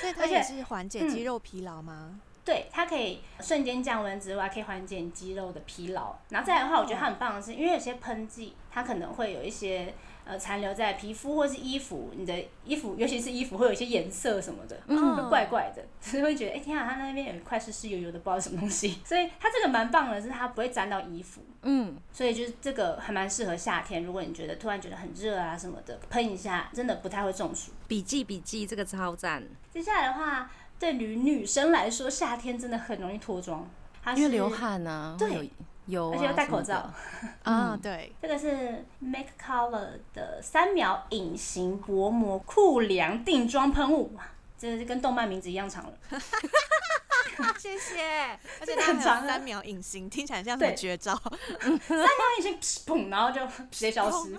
[0.00, 2.20] 所以它而且也是缓解肌嗯肉疲劳吗？
[2.44, 6.16] 对，它可以瞬间降温之外，可以缓解肌肉的疲劳。
[6.30, 9.92] 然后再来的话，我觉得它很棒的是，因为有些喷剂它可能会有一些
[10.30, 18.98] 呃残留在皮肤或是衣服，你的衣服尤其是衣服会有一些颜色什么的，嗯会怪怪的， 所以会觉得哎、天啊，它那边有一块湿湿油油的，不知道什么东西。
[19.04, 21.42] 所以它这个蛮棒的，是它不会沾到衣服。
[21.62, 27.72] 嗯，所以就是这个还蛮适合夏天，如果你觉得突然觉得很热啊什么的，喷一下真的不太会中暑。
[27.88, 33.68] 笔记笔记，这个超赞，接下来的话，对于女生来说，夏天真的很容易脱妆，
[34.02, 35.50] 它因为流，汗啊，对会
[35.90, 36.76] 有、啊，而且要戴口罩。。
[37.42, 44.24] 啊，嗯对，这个是 Make Color 的三秒隐形薄膜酷凉定妆喷雾，哇，
[44.58, 45.92] 这是跟动漫名字一样长了。
[47.58, 48.02] 谢谢。
[48.60, 51.14] 而且这个它很长啊三秒隐形，听起来像什么绝招？
[51.60, 54.38] 三秒隐形， 砰，然后就直接消失。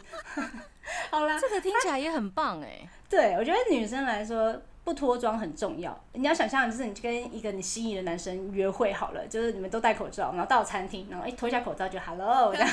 [1.11, 5.97] 好啦，这个听起来也很棒哎，对，我觉得女生来说不脱妆很重要。
[6.13, 12.69] 你要想象，就是你跟一个你心仪的男生约会好了，就是你们都戴口罩，然后到餐厅，然后一脱下口罩就 hello， 这样。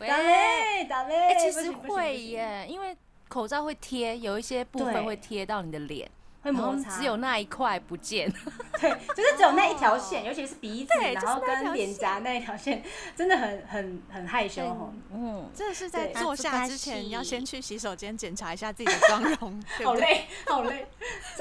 [0.00, 0.08] 喂。
[0.08, 1.32] 打嘞打嘞。
[1.32, 2.96] 哎、其实会耶，因为
[3.28, 5.02] 口罩会贴，有一些部分对。
[5.02, 6.08] 会贴到你的脸，
[6.46, 8.32] 会摩擦，只有那一块不见。
[8.80, 12.82] 对，就是只有那一条线，尤其是鼻子，然后跟脸颊那一条线，
[13.16, 14.92] 真的很很很害羞哦。
[15.12, 19.94] 嗯，这是在坐下之前要先去洗手间检查一下自己的 妆容，对不对？
[19.94, 20.86] 好累，好累。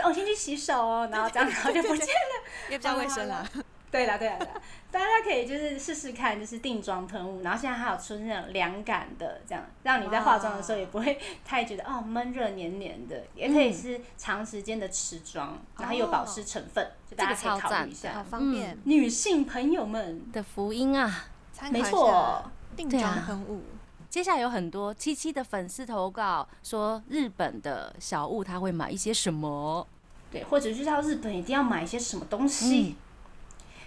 [0.04, 2.44] 我先去洗手哦，然后这样，然后就不见了。
[2.70, 3.48] 也比较卫生啦。
[3.96, 4.54] 对啦对啦对啦，
[4.92, 18.24] 大家可以就是试试看，就是定妆喷雾，然后现在还有出那种凉感的，这样让你在化妆的时候也不会太觉得哦闷热黏黏的，也可以是长时间的持妆，然后有保湿成分，就大家可以考虑一好下。
[18.24, 21.28] 方便，女性朋友们，的福音啊！
[21.72, 23.62] 没错，定妆喷雾。
[24.10, 29.88] 接下来有很多七七的粉丝投稿说，日本的小物他会买一些什么？
[30.32, 32.96] 对，或者是到日本一定要买一些什么东西，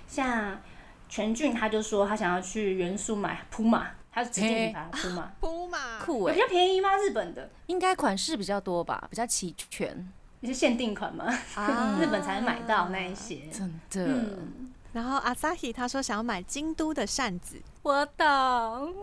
[0.09, 0.61] 像
[1.09, 6.97] 全俊他就说他想要去元素买铺马，他是直接品牌铺马，铺马，酷哎、比较便宜吗？
[6.97, 7.49] 日本的？
[7.67, 11.25] 应该款式比较多吧，比较齐全，你是限定款吗？
[11.55, 11.97] 啊。
[12.03, 13.47] 日本才能买到那一些。
[13.53, 14.05] 真的。
[14.07, 18.95] 嗯，然后 Asahi 他说想要买京都的扇子，我懂，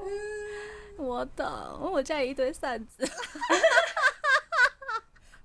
[0.98, 1.46] 我懂，
[1.92, 3.06] 我家有一堆扇子，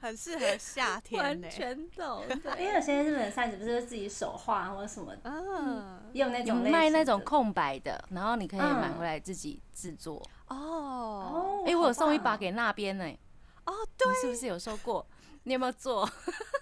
[0.01, 1.49] 很适合夏天完呢。
[1.49, 2.23] 全懂。
[2.23, 10.23] 因为对，有些日本的扇子不是自己手画或者什么的，嗯，也有那有种卖那种空白的，然后你可以买嗯回来自己制作。
[10.49, 11.65] 哦哦。
[11.67, 13.05] 哎、我有送一把给那边呢，
[13.67, 15.07] 哦，你对，是不是有收过？
[15.43, 16.09] 你有没有做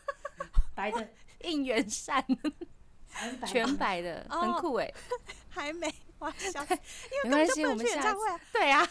[0.75, 1.09] 白的，
[1.43, 2.25] 应援扇？
[3.47, 4.93] 全白的，哦很酷哎。
[5.49, 6.79] 还没，我要笑死，
[7.25, 8.89] 没关系，根本就不能我们下次去演唱会啊对啊，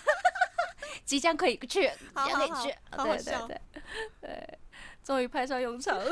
[1.06, 3.62] 即将可以去，即好好好将可以去，对对对。
[4.22, 4.60] 对，
[5.04, 6.12] 终于派上用场了。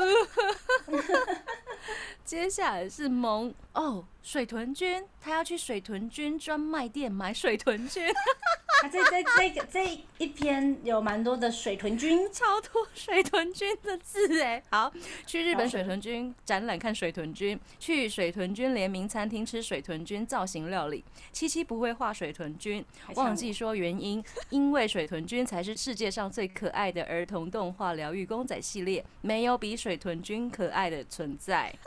[2.24, 8.04] 接下来是萌哦，水豚君，他要去水豚君专卖店买水豚君，
[8.82, 14.60] 啊这这这个这一篇有蛮多的水豚君，超多水豚君的字哎。
[14.68, 14.92] 好，
[15.28, 21.04] 去日本水豚君展览看水豚君，去水豚君联名餐厅吃水豚君造型料理。
[21.30, 22.84] 七七不会画水豚君，
[23.14, 31.72] 忘记说原因，因为水豚君才是世界上最可爱的儿童动画疗愈公仔系列，没有比水豚君可爱的存在。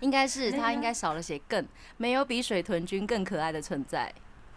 [0.00, 4.12] 应该是他应该少了写更，没有比水豚君更可爱的存在。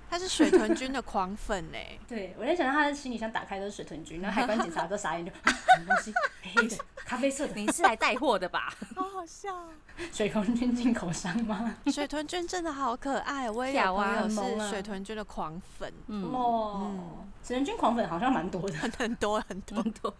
[0.10, 1.78] 他是水豚君的狂粉呢。
[2.08, 6.14] 对我在想到他的行李箱打开都是水豚君，然后 海关检查都傻眼，就 啊什么东西，
[6.54, 8.72] 黑的、咖啡色的，你是来带货的吧？
[8.96, 9.66] 好好笑，
[10.12, 11.76] 水豚君进口商吗？
[11.92, 20.16] 水豚君真的好可爱，我也有啊朋友是水豚君的狂粉，嗯，哦，水豚君狂粉好像蛮多的，很多很多，很多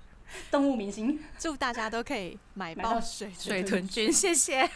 [0.50, 1.20] 动物明星。
[1.38, 4.68] 祝大家都可以买爆水豚水豚君，谢谢。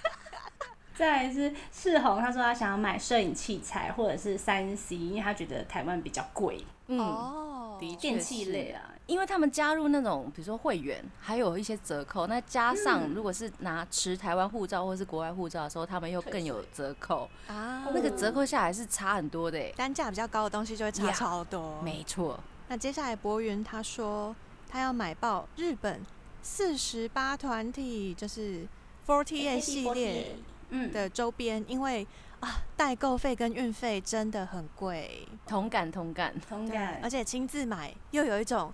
[0.98, 8.96] 再来是世宏，他说他想要买摄影器材或者是三 C，因为他觉得台湾比较贵，嗯，哦，的确电器类啊。
[9.06, 12.78] 因为他们加入那种比如说会员，还有一些折扣，那加嗯。
[12.84, 19.74] 上如果是拿持台湾护照或是国外护照的时候，他们又更有折扣，啊，那个折扣下来是差很多的诶。
[19.78, 21.80] 单价比较高的东西就会差呀超多。
[21.82, 24.36] 没错，那接下来博云他说
[24.68, 26.02] 他要买爆日本
[26.42, 28.68] 四十八团体，就是
[29.08, 30.36] Forty Eight 系列
[30.70, 32.06] 嗯，的周边，因为
[32.40, 36.34] 啊代购费跟运费真的很贵，同感同感。
[36.48, 37.00] 同感。
[37.04, 38.74] 而，且亲自买又有一种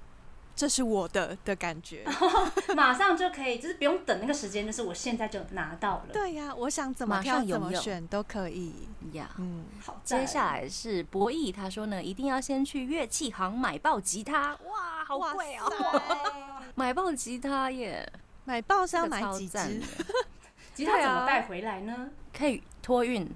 [0.56, 2.04] 这是我的的感觉。
[2.76, 6.08] 马上就可以，就是不用等那个时间，就是我现在就拿到了。
[6.12, 7.78] 对呀、我想怎么马上挑怎拥有。
[7.78, 8.74] 么选都可以。
[9.14, 16.64] 呀、嗯，好赞，接下来是博弈，他说呢，一定要先去乐器行买爆吉他，哇，好贵哦、哇塞。
[16.76, 18.12] 买爆吉他耶，
[18.46, 19.58] 买爆是要这个买几支？
[19.58, 19.86] 超赞的
[20.74, 22.10] 吉他怎么带回来呢？
[22.36, 23.30] 可以托运，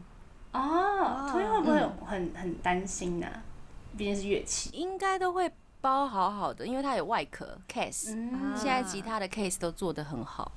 [0.54, 1.98] 哦，托运会不会嗯。
[2.06, 3.28] 很很担心呢？
[3.98, 4.70] 毕竟是乐器。
[4.74, 8.56] 应该都会包好好的，因为它有外壳 case，、嗯。
[8.56, 10.52] 现在吉他的 case 都做得很好，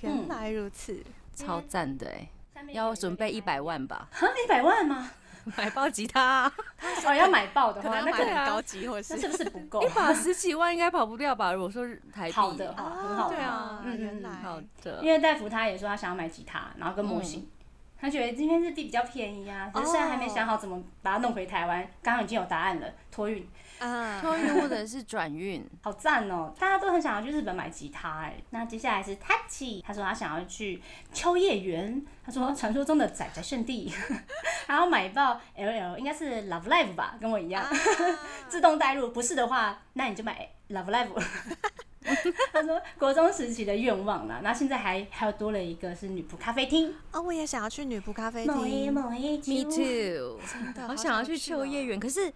[0.00, 1.02] 原来如此。
[1.36, 2.28] 超赞的哎，
[2.72, 5.08] 要准备一百万吧，啊，一百万吗？
[5.56, 6.50] 买爆吉他，
[7.06, 9.88] 哦，要买爆的话，可能那可能很高级，或那是是不是不够一？
[9.94, 11.52] 把十几万应该跑不掉吧？
[11.52, 13.28] 如果说台币，好的话，很好。
[13.28, 17.48] 对啊，嗯嗯原来好的因，为戴福他也说他想要买吉他，然后跟模型。
[18.00, 21.82] 他觉得今天日币比较便宜啊，可是现在还没想好怎么把它弄回台湾。
[22.02, 23.44] 刚刚已经有答案了，托运，
[23.80, 26.54] 啊， 托运或者是转运，好赞哦！
[26.58, 28.36] 大家都很想要去日本买吉他哎。
[28.50, 30.80] 那接下来是 Tachi，他说他想要去
[31.12, 33.92] 秋叶原，他说传说中的仔仔圣地，
[34.68, 37.64] 还要买爆 LL，应该是 Love Live 吧，跟我一样，
[38.48, 39.10] 自动带入。
[39.10, 41.08] 不是的话，那你就买 Love Live。
[42.52, 51.38] 他说国中时期的愿望啦，那现在还还有多了一个是女仆咖啡厅，哦，我也想要去女仆咖啡厅，Me too，真的好想要去哦。
[51.38, 52.32] 秋叶原，可是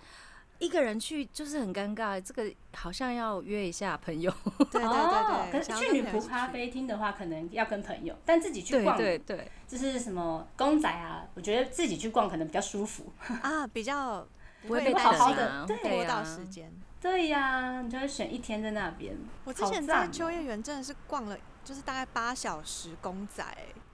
[0.59, 4.33] 一个人去就是很尴尬，这个好像要约一下朋友。
[4.71, 13.13] 对对哦对对，可是去女仆咖啡厅的话，可能要跟朋友，但自己去逛，对对，就是什么公仔啊，我觉得自己去逛可能比较舒服。
[13.43, 14.27] 啊，比较
[14.67, 16.71] 不会被好好的对拖到啊时间。
[17.03, 19.19] 对呀、你就会选一天在那边。
[19.45, 23.45] 我之前在秋叶原真的是逛了，就是大概八小时公仔，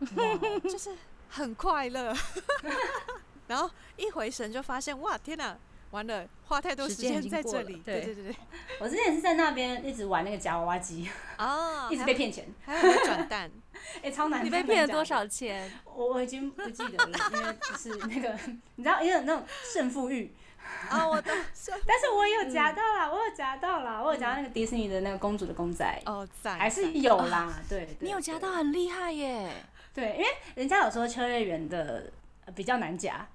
[0.65, 0.95] 就是
[1.31, 2.15] 很快乐。
[3.49, 5.57] 然后一回神就发现，哇，天哪，
[5.93, 7.77] 完了，花太多时时间在这里。
[7.77, 8.37] 对对对
[8.79, 13.51] 我之前是在那边一直玩那个夹娃娃机，哦 一直被骗钱，还有转蛋？
[14.03, 14.45] 哎、超难。
[14.45, 14.63] 你被？
[14.63, 15.73] 骗了多少钱？
[15.87, 18.39] 我我已经不记得了，因为就是那个，
[18.75, 19.43] 你知道，因为那种
[19.73, 20.35] 胜负欲。
[20.89, 27.53] 啊，我的是 但是我有夹到啦，我有夹到啦，我有夹到那个迪士尼的那个公主的公仔，哦，在还是有啦。
[27.69, 29.51] 对，你有夹到很厉害耶！
[29.95, 32.11] 对，因为人家有说秋叶原的
[32.45, 33.27] 呃比较难夹，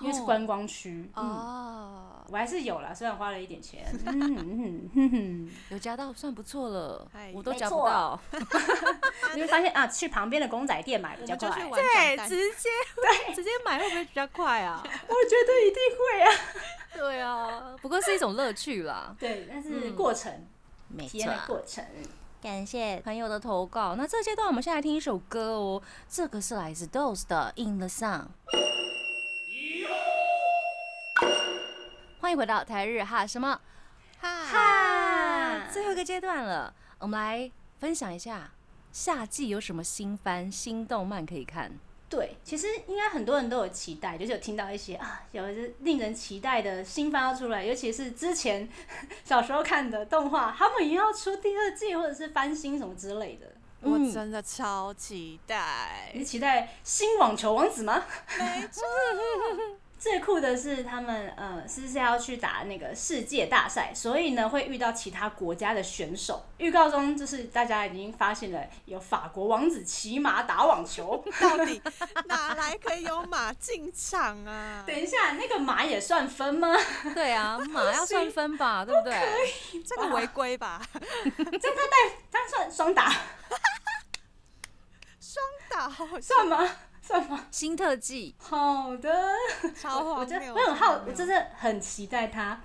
[0.00, 1.10] 因为是哦观光区。
[1.16, 3.84] 嗯，哦，我还是有啦，虽然花了一点钱。
[5.70, 8.20] 有夹到算不错了哎，我都夹不到。
[9.34, 11.48] 你会发现啊，去旁边的公仔店买比较快。
[11.48, 12.28] 我们就去我玩转蛋。
[12.28, 12.68] 直接
[13.26, 14.82] 对直接买会不会比较快啊？
[14.84, 16.30] 我觉得一定会啊。
[16.94, 19.14] 对啊，不过是一种乐趣啦。
[19.18, 20.46] 对，但是嗯过程，
[20.88, 21.84] 没体验的过程。
[22.40, 23.96] 感谢朋友的投稿。
[23.96, 28.20] 那这阶段我们先来听一首歌哦，这个是来自 Dose 的《In the Sun》。
[32.20, 33.60] 欢迎回到台日哈什么
[34.20, 38.50] 哈，哈最后一个阶段了，我们来分享一下
[38.92, 41.72] 夏季有什么新番、新动漫可以看。
[42.10, 48.68] 对，其实应该很多人都有期待，就是有听到一些啊，有的令人期待的新番要出来，尤其是之前
[49.24, 53.46] 小时候看的动画，他们也要出第二季或者是翻新什么之类的。
[53.46, 56.24] 嗯我真的超期待你。
[56.24, 58.02] 期待新网球王子吗？
[58.36, 58.82] 没错，
[59.98, 66.44] 最酷的是他们呃是是要去打那个世界大赛，所以呢会遇到其他国家的选手。
[66.58, 71.24] 预告中就是大家已经发现了有法国王子骑马打网球。
[71.40, 71.82] 到底
[72.26, 74.84] 哪来可以有马进场啊？
[74.86, 76.76] 等一下，那个马也算分吗？
[77.14, 79.82] 对啊， 马要算分吧，对不对？
[79.84, 80.80] 这个违规吧？
[81.34, 81.68] 这
[82.30, 83.10] 他算双打
[85.20, 85.90] 双打
[86.20, 86.70] 算吗？
[87.08, 87.46] 算吗？
[87.50, 89.10] 新特技，好的。
[89.74, 90.54] 超我真荒谬！
[90.54, 92.60] 我很好，我真的很期待他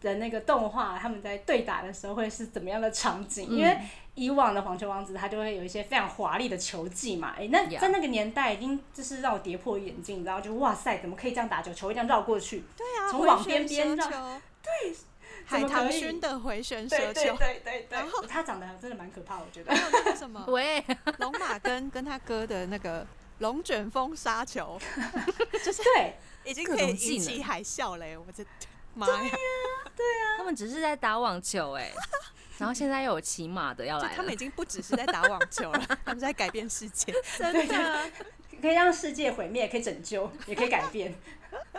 [0.00, 3.48] 的那个动画，他们在对打的时候会是怎么样的场景？
[3.50, 3.78] 嗯因为
[4.14, 11.72] 以往的网球王子他就会有一些非常华丽的球技嘛，哎、那在那个年代已经就是让我跌破眼镜，你知道，就哇塞，怎么可以这样打球？
[11.74, 12.64] 球一定要绕过去？
[12.74, 14.06] 对啊，从网边边绕，
[14.62, 14.94] 对，
[15.44, 19.74] 海棠勋的回旋蛇对对球，对对对然后，他长得真的蛮可怕，我觉得。
[19.74, 20.82] 还有那个什么 喂，
[21.18, 23.06] 龙马跟跟他哥的那个
[23.38, 24.78] 龙卷风沙球，
[25.64, 26.14] 就是对，
[26.44, 28.16] 已经可以引起海啸嘞！
[28.16, 28.44] 我的
[28.94, 29.30] 妈呀！
[29.96, 31.92] 对啊他们只是在打网球哎，
[32.58, 37.12] 然后现在又有骑马的要来他们已经不只是在打网球了， 他们在改变世界。
[37.38, 38.10] 真的
[38.60, 41.12] 可以让世界毁灭，可以拯救，也可以改变。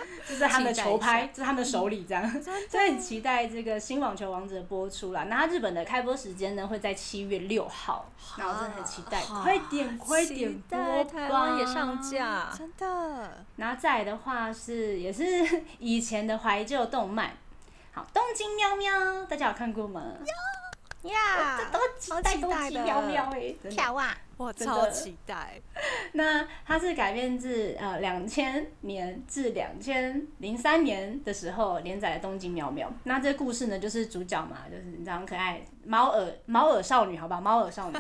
[0.28, 2.30] 这是他们的球拍，这是他们的手里这样。
[2.70, 5.26] 所以很期待这个新网球王子的播出啦。
[5.26, 11.12] 那它日本的开播时间呢会在七月六号，那我真的很期待，好快点快点播待吧！
[11.12, 12.50] 台湾也上架。
[12.58, 15.24] 真的，然后再来的话是也是
[15.80, 17.32] 以前的怀旧动漫，
[17.92, 20.02] 好，东京喵喵，大家有看过吗？
[21.04, 24.18] 呀这都期待东京喵喵哎、真的啊！
[24.38, 25.60] 我真的超期待。
[26.14, 32.88] 那它是改编自呃两千年至两千零三年的时候连载的《东京喵喵》。
[33.04, 37.98] 那这故事呢，就是主角嘛，就是你知道很可爱猫耳猫耳少女，好吧，猫耳少女。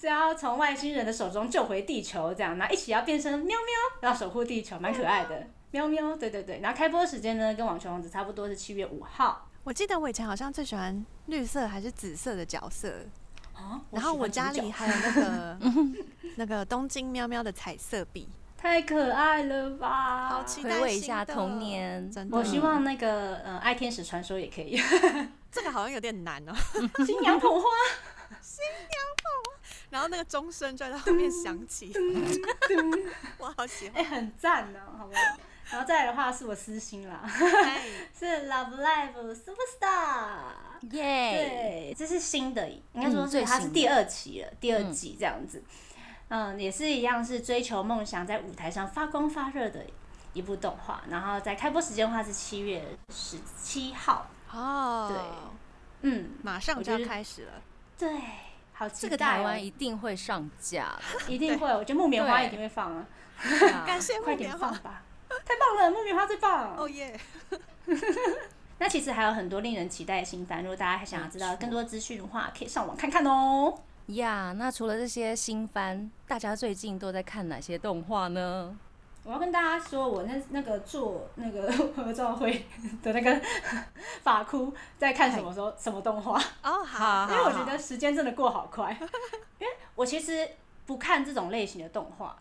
[0.00, 5.46] 是要从外星人的手中救回地球，这样，那一起要变成喵喵，要守护地球，蛮可爱的。
[5.70, 6.60] 喵喵，对对对。
[6.60, 9.47] 然后开播时间呢，跟网球王子差不多是七月五号。
[9.68, 12.88] 我记得我以前好像最喜欢绿色还是紫色的角色，
[13.54, 15.58] 哦，然后我家里还有那个
[16.36, 20.30] 那个东京喵喵的彩色笔，太可爱了吧！
[20.30, 22.34] 好期待回味一下童年真的。
[22.34, 24.80] 我希望那个呃，爱天使传说也可以。
[25.52, 26.54] 这个好像有点难哦。
[27.04, 27.68] 新娘捧花，
[28.40, 28.88] 新娘
[29.18, 29.60] 捧花
[29.90, 31.92] 然后那个钟声就在后面响起，
[33.36, 34.12] 我好喜欢哎、欢。
[34.12, 35.20] 很赞呢、好不好？
[35.70, 37.82] 然后再来的话是我私心啦，哎
[38.18, 40.88] 是 Love Live Superstar。
[40.92, 41.92] 耶！
[41.92, 45.62] 对，这是新的，应该说是它是第二期了，第二季这样子。
[46.28, 49.84] 嗯，也是一样是追求梦想，在舞台上发光发热的
[50.34, 51.02] 一部动画。
[51.08, 54.26] 然后在开播时间的话是七月十七号。
[54.52, 55.10] 哦，
[56.02, 57.52] 对嗯，马上就要开始了。
[57.98, 58.08] 对，
[58.72, 59.16] 好期这个。
[59.16, 60.96] 台湾一定会上架
[61.26, 63.06] 一定会，我觉得木棉花一定会放啊，
[63.84, 65.02] 感谢 快木棉花，点放吧，
[65.44, 66.76] 太棒了，木棉花最棒。
[66.76, 67.18] 哦耶！
[68.78, 73.74] 那其实还有很多令人期待的新番，如果大家还想要知道更多资讯的话，可以上网看看哦。
[74.06, 78.76] 呀那除了这些新番，大家最近都在看哪些动画呢？
[79.24, 82.64] 我要跟大家说，我那那个做那个 合照会
[83.02, 83.40] 的那个
[84.22, 88.96] 法哭在看什么时候什么动画，哦，好好，因为我觉得时间真的过好快。
[89.58, 90.48] 因为我其实
[90.86, 92.34] 不看这种类型的动画，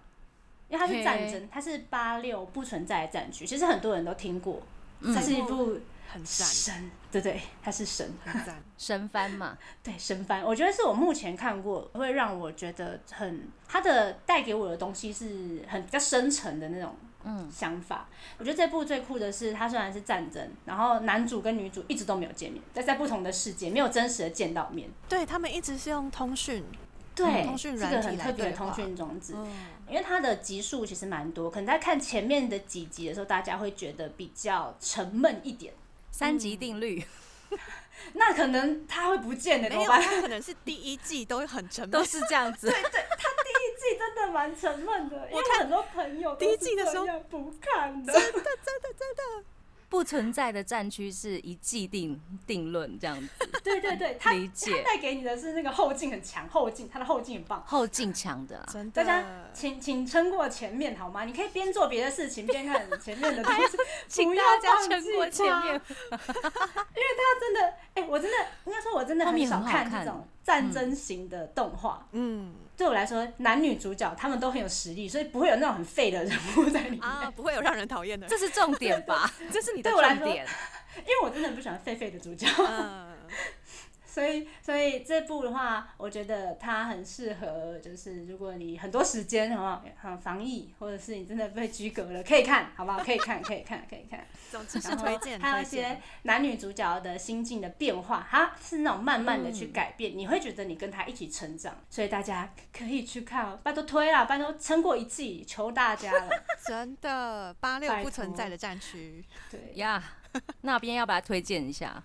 [0.69, 4.61] 因为它是战争，它是八六不存在的战区，其实很多人都听过，
[5.01, 5.13] 嗯。
[5.13, 8.55] 它是一部很赞，神，对对，它是神，很赞。
[8.77, 18.07] 神番嘛，对神番，我觉得是我目前看过会让我觉得很，它的带给我的东西是很比较深沉的那种嗯，想法。
[18.37, 24.89] 我觉得这部最酷的是，它虽然是战争，然后男主跟女主一直都没有见面，在在不同的世界，没有真实的见到面。
[25.09, 26.63] 对他们一直是用通讯，
[27.17, 29.33] 对，通讯软体来个很特别的对通讯装置。
[29.35, 29.51] 嗯，
[29.89, 35.73] 因为它的集数其实蛮多，可能在看前面的几集的时候，大家会觉得比较沉闷一点。
[36.11, 37.03] 三级定律
[38.13, 40.05] 那可能它会不见的，怎没有，么办？
[40.05, 42.67] 他可能是第一季都很沉 都，是这样子。
[42.69, 49.45] 对对， 他第一季真的蛮沉闷的，因为我很多朋友第一季的时候不看的，真的真的真的。
[49.89, 53.29] 不存在的战区是一既定定论这样子，
[53.63, 57.63] 对 对对，他 理解它带给你的是那个后劲很强，后劲他的后劲很棒。
[57.65, 58.65] 后劲强的啦。
[58.71, 59.51] 真大家的。
[59.53, 61.23] 请请撑过前面好吗？
[61.25, 63.77] 你可以边做别的事情边看前面的东西，
[64.07, 65.81] 请不要大家撑过前面，因为。
[67.17, 72.07] 他真的，哎、我真的应该说，我真的很少看看这种战争型的动画。
[72.11, 77.01] 嗯对我来说，男女主角他们都很有实力，所以不会有那种很废的人物在里面。
[77.01, 78.27] 啊，不会有让人讨厌的。
[78.27, 79.29] 这是重点吧？
[79.51, 80.45] 这是你的对我来说重点。
[80.99, 83.15] 因为我真的很不喜欢废废的主角，嗯，
[84.17, 89.85] 所以所以这部的话，我觉得它很适合，就是如果你很多时间，好不好？
[90.01, 92.97] 很防疫，或者是你真的被居隔了，可以看，好不好？
[93.03, 94.25] 可以看，可以看，可以看。
[94.49, 96.01] 总之是推荐，还有一些。
[96.23, 106.29] 男女主角的心境的变化，它是那种慢慢的去改变，你会觉得你跟他一起成长，所以大家可以去看哦，拜托推啦，拜托撑过一季，求大家了。
[106.67, 109.23] 真的，八六拜不存在的战区。
[109.51, 110.03] 对，呀，
[110.61, 112.01] 那边要不要推荐一下？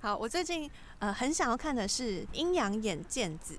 [0.00, 3.58] 好，我最近呃很想要看的是《阴阳眼剑子》，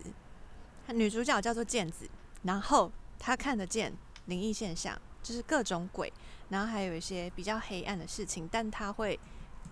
[0.94, 2.10] 女主角叫做剑子，
[2.44, 3.94] 然后她看得见
[4.26, 6.12] 灵异现象，就是各种鬼，
[6.50, 9.20] 然后还有一些比较黑暗的事情，但她会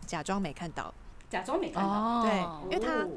[0.05, 0.93] 假装没看到。
[1.29, 1.89] 假装没看到。
[1.89, 3.09] 哦对因为她哦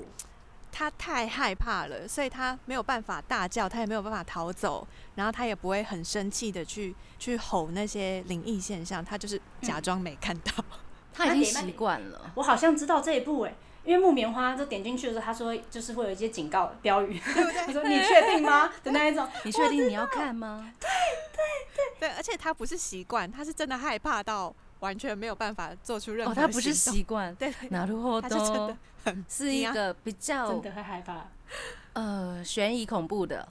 [0.70, 10.52] 她太害怕了，所以她没有办法大叫，她也没有办法逃走，然后她也不会很生气的去去吼那些灵异现象，她就是假装没看到。
[11.17, 12.31] 他已经习惯了。
[12.36, 13.53] 我好像知道这一部哎、
[13.84, 19.27] 因为木棉花就点进去的时候，他说就是会有一些警告标语， 对 不对他说你确定吗的那一种。
[19.43, 20.73] 你确定你要看吗？
[21.99, 26.51] 对，而且她不是习惯，她是真的害怕到完全没有办法做出任何哦，行动。
[26.51, 27.34] 他不是习惯。
[27.36, 28.75] 对，对なるほ她是真的ど，
[29.05, 31.27] 很是一惊讶个比较真的会害怕。
[31.93, 33.47] 呃悬疑恐怖的。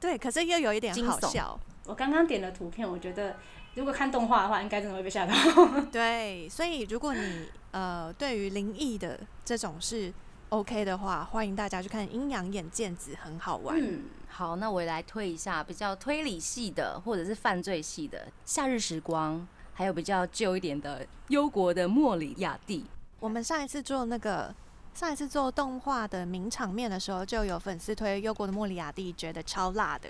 [0.00, 1.60] 对，可是又有一点惊悚好笑。
[1.84, 3.36] 我刚刚点了图片，我觉得
[3.77, 5.33] 如果看动画的话，应该真的会被吓到。
[5.91, 10.11] 对，所以如果你呃对于灵异的这种是
[10.49, 13.79] OK 的话，欢迎大家去看《阴阳眼剑子》，很好玩。
[13.79, 19.35] 嗯，好，那我也来推一下比较推理系的，或者是犯罪系的《夏日时光》，
[19.75, 22.79] 还有比较旧一点的《忧国的莫里亚蒂》。
[23.19, 24.51] 我们上一次做那个
[24.95, 30.09] 上一次做动画的名场面的时候，就有粉丝推《忧国的莫里亚蒂》，觉得超辣的。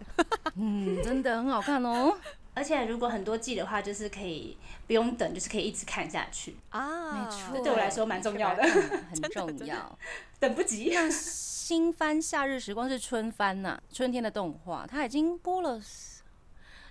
[0.55, 2.17] 嗯，真的很好看哦。
[2.57, 9.99] 而且如果很多季的话，就是可以不用等，就是可以一直看下去，啊，没错，对我来说蛮重要的嗯很 重要。
[10.39, 10.89] 等不及。
[10.91, 15.79] 那新番《夏日时光》是春番呐、春天的动画，它已经播了，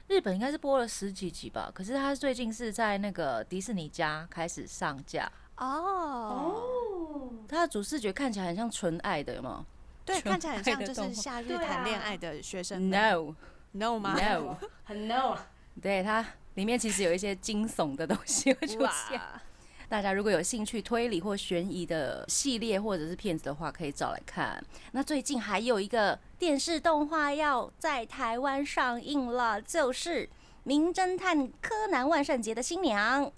[0.06, 1.68] 日本应该是播了十几集吧。
[1.74, 9.64] 可是它最近是在那个迪士尼家开始上架，哦，哦，它的主视觉看起来很像纯爱的，有没有
[10.04, 12.90] 对，看起来很像就是夏日谈恋爱的学生们。
[12.90, 13.34] ？No
[13.72, 15.46] No 吗？No，很 no 啊。
[15.80, 16.24] 对它
[16.54, 19.20] 里面其实有一些惊悚的东西会出现。
[19.88, 24.60] 大家如果有兴趣推理或悬疑的系列或者是片子的话，可以找来看。
[24.90, 30.26] 那最近还有一个电视动画要在台湾上映了，就是
[30.64, 33.32] 《名侦探柯南：万圣节的新娘》哇！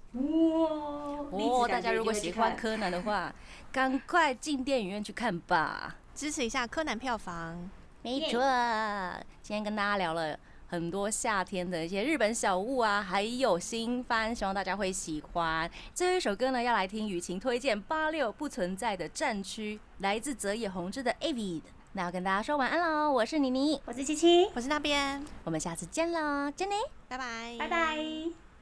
[1.30, 1.68] 哦。
[1.68, 3.30] 大家如果喜欢柯南的话，
[3.70, 5.96] 赶快进电影院去看吧。
[6.14, 7.68] 支持一下柯南票房。
[8.00, 8.40] 没错，
[9.42, 10.38] 今天跟大家聊了
[10.68, 15.68] 很多夏天的一些日本小物啊，还有新番，希望大家会喜欢。
[15.94, 21.62] 最后一首歌呢，要来听雨晴推荐八六不存在的战区，来自泽野弘之的 Avid。
[21.92, 26.74] 那要跟大家说晚安喽，我是妮妮，我是七七，我是那边，我们下次见喽，珍妮。
[27.08, 28.47] 拜拜，拜拜。